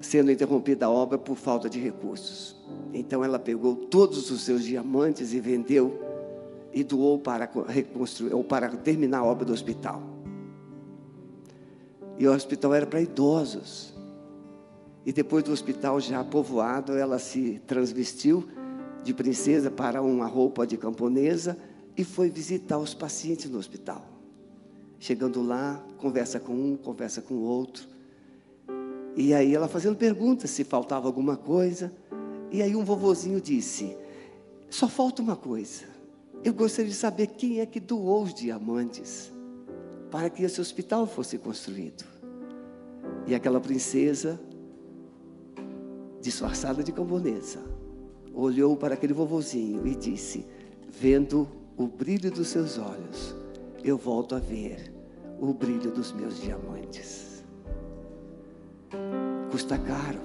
sendo 0.00 0.30
interrompida 0.30 0.86
a 0.86 0.90
obra 0.90 1.18
por 1.18 1.36
falta 1.36 1.68
de 1.68 1.80
recursos. 1.80 2.56
Então 2.92 3.24
ela 3.24 3.38
pegou 3.38 3.74
todos 3.74 4.30
os 4.30 4.42
seus 4.42 4.64
diamantes 4.64 5.32
e 5.32 5.40
vendeu 5.40 6.07
e 6.78 6.84
doou 6.84 7.18
para 7.18 7.50
reconstruir 7.66 8.32
ou 8.32 8.44
para 8.44 8.68
terminar 8.68 9.18
a 9.18 9.24
obra 9.24 9.44
do 9.44 9.52
hospital. 9.52 10.00
E 12.16 12.26
o 12.26 12.32
hospital 12.32 12.72
era 12.72 12.86
para 12.86 13.00
idosos. 13.00 13.92
E 15.04 15.12
depois 15.12 15.42
do 15.42 15.50
hospital 15.50 16.00
já 16.00 16.22
povoado, 16.22 16.92
ela 16.92 17.18
se 17.18 17.60
transvestiu 17.66 18.48
de 19.02 19.12
princesa 19.12 19.72
para 19.72 20.00
uma 20.00 20.26
roupa 20.26 20.64
de 20.64 20.76
camponesa 20.76 21.58
e 21.96 22.04
foi 22.04 22.30
visitar 22.30 22.78
os 22.78 22.94
pacientes 22.94 23.50
no 23.50 23.58
hospital. 23.58 24.04
Chegando 25.00 25.42
lá, 25.42 25.82
conversa 25.96 26.38
com 26.38 26.52
um, 26.52 26.76
conversa 26.76 27.20
com 27.20 27.34
o 27.34 27.42
outro. 27.42 27.88
E 29.16 29.34
aí 29.34 29.52
ela 29.52 29.66
fazendo 29.66 29.96
perguntas 29.96 30.50
se 30.50 30.62
faltava 30.62 31.08
alguma 31.08 31.36
coisa. 31.36 31.92
E 32.52 32.62
aí 32.62 32.76
um 32.76 32.84
vovozinho 32.84 33.40
disse: 33.40 33.96
Só 34.70 34.86
falta 34.88 35.22
uma 35.22 35.34
coisa. 35.34 35.97
Eu 36.44 36.54
gostaria 36.54 36.90
de 36.90 36.96
saber 36.96 37.28
quem 37.28 37.60
é 37.60 37.66
que 37.66 37.80
doou 37.80 38.22
os 38.22 38.32
diamantes 38.32 39.32
para 40.10 40.30
que 40.30 40.42
esse 40.42 40.60
hospital 40.60 41.06
fosse 41.06 41.36
construído. 41.38 42.04
E 43.26 43.34
aquela 43.34 43.60
princesa, 43.60 44.40
disfarçada 46.20 46.82
de 46.82 46.92
camponesa, 46.92 47.60
olhou 48.32 48.76
para 48.76 48.94
aquele 48.94 49.12
vovozinho 49.12 49.86
e 49.86 49.94
disse: 49.94 50.46
Vendo 50.88 51.48
o 51.76 51.86
brilho 51.86 52.30
dos 52.30 52.48
seus 52.48 52.78
olhos, 52.78 53.34
eu 53.82 53.98
volto 53.98 54.34
a 54.34 54.38
ver 54.38 54.92
o 55.40 55.52
brilho 55.52 55.90
dos 55.90 56.12
meus 56.12 56.40
diamantes. 56.40 57.44
Custa 59.50 59.76
caro, 59.78 60.20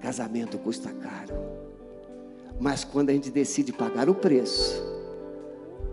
casamento 0.00 0.58
custa 0.58 0.92
caro, 0.92 1.34
mas 2.58 2.84
quando 2.84 3.10
a 3.10 3.12
gente 3.12 3.30
decide 3.30 3.72
pagar 3.72 4.08
o 4.08 4.14
preço, 4.14 4.82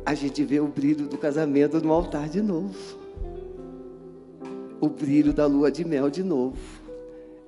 a 0.06 0.14
gente 0.14 0.44
vê 0.44 0.60
o 0.60 0.68
brilho 0.68 1.08
do 1.08 1.18
casamento 1.18 1.82
no 1.82 1.92
altar 1.92 2.30
de 2.30 2.42
novo, 2.42 2.76
o 4.80 4.90
brilho 4.90 5.34
da 5.34 5.46
lua 5.46 5.72
de 5.72 5.86
mel 5.86 6.10
de 6.10 6.24
novo. 6.24 6.58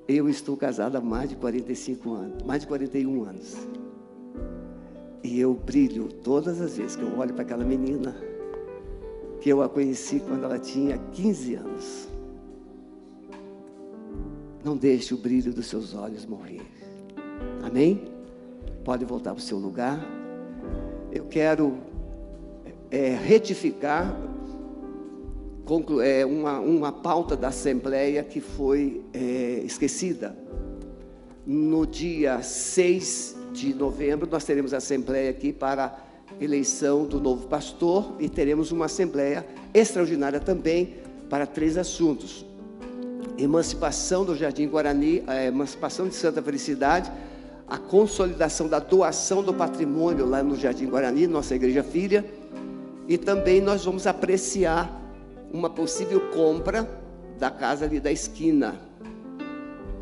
Eu 0.08 0.28
estou 0.28 0.56
casada 0.56 0.98
há 0.98 1.00
mais 1.00 1.28
de 1.28 1.36
45 1.36 2.12
anos, 2.12 2.42
mais 2.44 2.62
de 2.62 2.68
41 2.68 3.24
anos. 3.24 3.56
E 5.22 5.40
eu 5.40 5.52
brilho 5.52 6.08
todas 6.22 6.60
as 6.60 6.76
vezes 6.76 6.94
que 6.94 7.02
eu 7.02 7.18
olho 7.18 7.34
para 7.34 7.42
aquela 7.42 7.64
menina, 7.64 8.16
que 9.40 9.50
eu 9.50 9.60
a 9.60 9.68
conheci 9.68 10.20
quando 10.20 10.44
ela 10.44 10.58
tinha 10.58 10.96
15 11.12 11.54
anos. 11.56 12.08
Não 14.64 14.76
deixe 14.76 15.12
o 15.14 15.18
brilho 15.18 15.52
dos 15.52 15.66
seus 15.66 15.94
olhos 15.94 16.24
morrer. 16.24 16.62
Amém? 17.62 18.15
Pode 18.86 19.04
voltar 19.04 19.32
para 19.32 19.40
o 19.40 19.42
seu 19.42 19.58
lugar. 19.58 19.98
Eu 21.10 21.24
quero 21.24 21.76
é, 22.88 23.16
retificar 23.16 24.16
é, 26.04 26.24
uma, 26.24 26.60
uma 26.60 26.92
pauta 26.92 27.36
da 27.36 27.48
Assembleia 27.48 28.22
que 28.22 28.40
foi 28.40 29.02
é, 29.12 29.60
esquecida. 29.64 30.36
No 31.44 31.84
dia 31.84 32.40
6 32.40 33.34
de 33.52 33.74
novembro, 33.74 34.28
nós 34.30 34.44
teremos 34.44 34.72
a 34.72 34.76
Assembleia 34.76 35.30
aqui 35.30 35.52
para 35.52 35.98
eleição 36.40 37.06
do 37.06 37.20
novo 37.20 37.48
pastor 37.48 38.14
e 38.20 38.28
teremos 38.28 38.70
uma 38.70 38.84
Assembleia 38.84 39.44
extraordinária 39.74 40.38
também 40.38 40.94
para 41.28 41.44
três 41.44 41.76
assuntos: 41.76 42.46
emancipação 43.36 44.24
do 44.24 44.36
Jardim 44.36 44.68
Guarani, 44.68 45.24
a 45.26 45.42
emancipação 45.42 46.06
de 46.06 46.14
Santa 46.14 46.40
Felicidade, 46.40 47.10
a 47.68 47.78
consolidação 47.78 48.68
da 48.68 48.78
doação 48.78 49.42
do 49.42 49.52
patrimônio 49.52 50.24
lá 50.24 50.42
no 50.42 50.56
Jardim 50.56 50.86
Guarani, 50.86 51.26
nossa 51.26 51.54
igreja 51.54 51.82
filha 51.82 52.24
e 53.08 53.16
também 53.16 53.60
nós 53.60 53.84
vamos 53.84 54.06
apreciar 54.06 54.90
uma 55.52 55.70
possível 55.70 56.20
compra 56.32 56.88
da 57.38 57.50
casa 57.50 57.84
ali 57.84 58.00
da 58.00 58.10
esquina. 58.10 58.76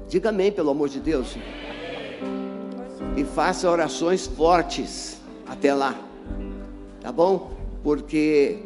Diga 0.08 0.30
amém, 0.30 0.50
pelo 0.50 0.70
amor 0.70 0.88
de 0.88 1.00
Deus. 1.00 1.36
E 3.16 3.24
faça 3.24 3.70
orações 3.70 4.26
fortes 4.26 5.18
até 5.46 5.74
lá. 5.74 5.94
Tá 7.00 7.12
bom? 7.12 7.52
Porque 7.82 8.60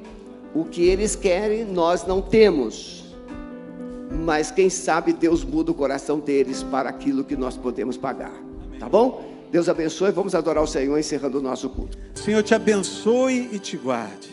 o 0.54 0.64
que 0.64 0.82
eles 0.82 1.16
querem 1.16 1.64
nós 1.64 2.06
não 2.06 2.22
temos. 2.22 3.04
Mas 4.10 4.50
quem 4.50 4.70
sabe 4.70 5.12
Deus 5.12 5.44
muda 5.44 5.70
o 5.70 5.74
coração 5.74 6.18
deles 6.18 6.62
para 6.62 6.88
aquilo 6.88 7.24
que 7.24 7.36
nós 7.36 7.56
podemos 7.56 7.96
pagar. 7.96 8.47
Tá 8.78 8.88
bom? 8.88 9.48
Deus 9.50 9.68
abençoe. 9.68 10.12
Vamos 10.12 10.34
adorar 10.34 10.62
o 10.62 10.66
Senhor 10.66 10.98
encerrando 10.98 11.38
o 11.38 11.42
nosso 11.42 11.68
culto. 11.70 11.98
O 12.14 12.18
Senhor 12.18 12.42
te 12.42 12.54
abençoe 12.54 13.50
e 13.52 13.58
te 13.58 13.76
guarde. 13.76 14.30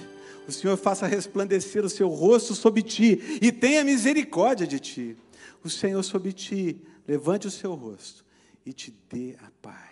O 0.48 0.52
Senhor 0.52 0.78
faça 0.78 1.08
resplandecer 1.08 1.84
o 1.84 1.90
seu 1.90 2.08
rosto 2.08 2.54
sobre 2.54 2.82
ti 2.82 3.40
e 3.42 3.52
tenha 3.52 3.84
misericórdia 3.84 4.68
de 4.68 4.80
ti. 4.80 5.18
O 5.64 5.70
Senhor 5.70 6.04
sobre 6.04 6.32
ti 6.32 6.82
levante 7.08 7.48
o 7.48 7.52
seu 7.52 7.74
rosto 7.74 8.24
e 8.66 8.72
te 8.72 8.94
dê 9.10 9.36
a 9.40 9.50
paz. 9.62 9.85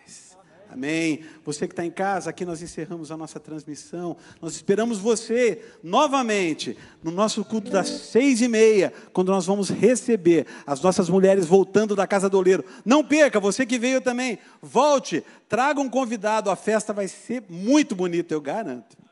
Amém. 0.74 1.20
Você 1.46 1.68
que 1.68 1.74
está 1.74 1.86
em 1.86 1.92
casa, 1.92 2.32
aqui 2.32 2.44
nós 2.44 2.60
encerramos 2.64 3.12
a 3.12 3.18
nossa 3.18 3.40
transmissão. 3.40 4.18
Nós 4.42 4.56
esperamos 4.56 4.98
você 4.98 5.62
novamente 5.84 6.76
no 7.04 7.12
nosso 7.12 7.46
culto 7.46 7.70
das 7.70 7.88
seis 7.88 8.42
e 8.42 8.48
meia, 8.48 8.92
quando 9.14 9.32
nós 9.32 9.46
vamos 9.46 9.70
receber 9.70 10.48
as 10.66 10.82
nossas 10.82 11.10
mulheres 11.10 11.46
voltando 11.46 11.96
da 11.96 12.08
casa 12.08 12.28
do 12.28 12.40
oleiro. 12.40 12.66
Não 12.84 13.04
perca, 13.04 13.40
você 13.40 13.68
que 13.68 13.78
veio 13.78 14.02
também, 14.02 14.40
volte, 14.60 15.24
traga 15.48 15.80
um 15.80 15.88
convidado. 15.88 16.50
A 16.50 16.56
festa 16.56 16.92
vai 16.92 17.08
ser 17.08 17.44
muito 17.48 17.96
bonita, 17.96 18.34
eu 18.34 18.42
garanto. 18.42 19.03